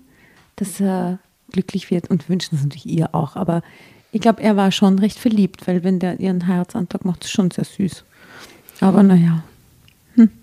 [0.56, 1.18] dass er
[1.52, 3.36] glücklich wird und wünschen es natürlich ihr auch.
[3.36, 3.62] Aber
[4.10, 7.50] ich glaube, er war schon recht verliebt, weil wenn der ihren Heiratsantrag macht, ist schon
[7.50, 8.04] sehr süß.
[8.80, 9.42] Aber naja.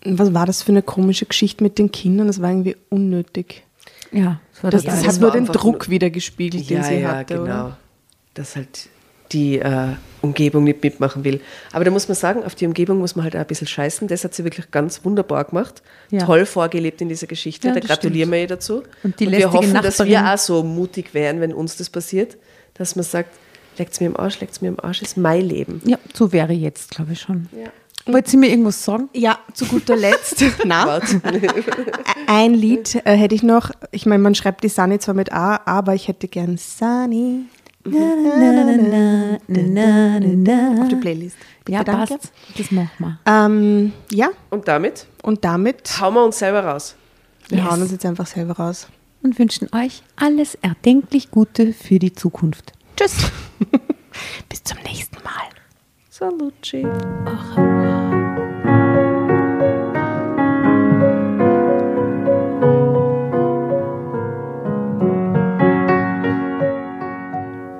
[0.03, 2.25] Was war das für eine komische Geschichte mit den Kindern?
[2.27, 3.63] Das war irgendwie unnötig.
[4.11, 6.83] Ja, das war Das, das das hat nur den Druck nur- wieder gespiegelt, den ja,
[6.83, 7.35] sie ja, hatte.
[7.35, 7.43] genau.
[7.43, 7.77] Oder?
[8.33, 8.89] Dass halt
[9.31, 9.89] die äh,
[10.21, 11.41] Umgebung nicht mitmachen will.
[11.71, 14.07] Aber da muss man sagen, auf die Umgebung muss man halt auch ein bisschen scheißen.
[14.07, 15.81] Das hat sie wirklich ganz wunderbar gemacht.
[16.09, 16.25] Ja.
[16.25, 17.67] Toll vorgelebt in dieser Geschichte.
[17.69, 18.31] Ja, da gratulieren stimmt.
[18.33, 18.83] wir ihr dazu.
[19.03, 22.37] Und die wir hoffen, dass wir Nachbarin- auch so mutig wären, wenn uns das passiert,
[22.73, 23.29] dass man sagt,
[23.77, 25.81] leckt's mir im Arsch, leckt's mir im Arsch, ist mein Leben.
[25.85, 27.47] Ja, so wäre jetzt, glaube ich schon.
[27.51, 27.69] Ja.
[28.11, 29.09] Wollt Sie mir irgendwas sagen?
[29.13, 30.43] Ja, zu guter Letzt.
[30.65, 30.99] Na,
[32.27, 33.71] ein Lied äh, hätte ich noch.
[33.91, 37.43] Ich meine, man schreibt die Sunny zwar mit A, aber ich hätte gern Sunny
[40.81, 41.37] auf die Playlist.
[41.65, 42.15] Bitte, Ja, danke.
[42.17, 42.31] passt.
[42.57, 43.19] Das machen wir.
[43.25, 46.95] Ähm, ja, Und damit und damit hauen wir uns selber raus.
[47.49, 47.69] wir Yes.
[47.69, 48.87] hauen uns jetzt einfach selber raus.
[49.21, 52.71] Und wünschen euch alles erdenklich Gute für die Zukunft.
[52.95, 53.31] Tschüss.
[54.49, 55.49] Bis zum nächsten Mal.
[56.09, 56.85] Salucci.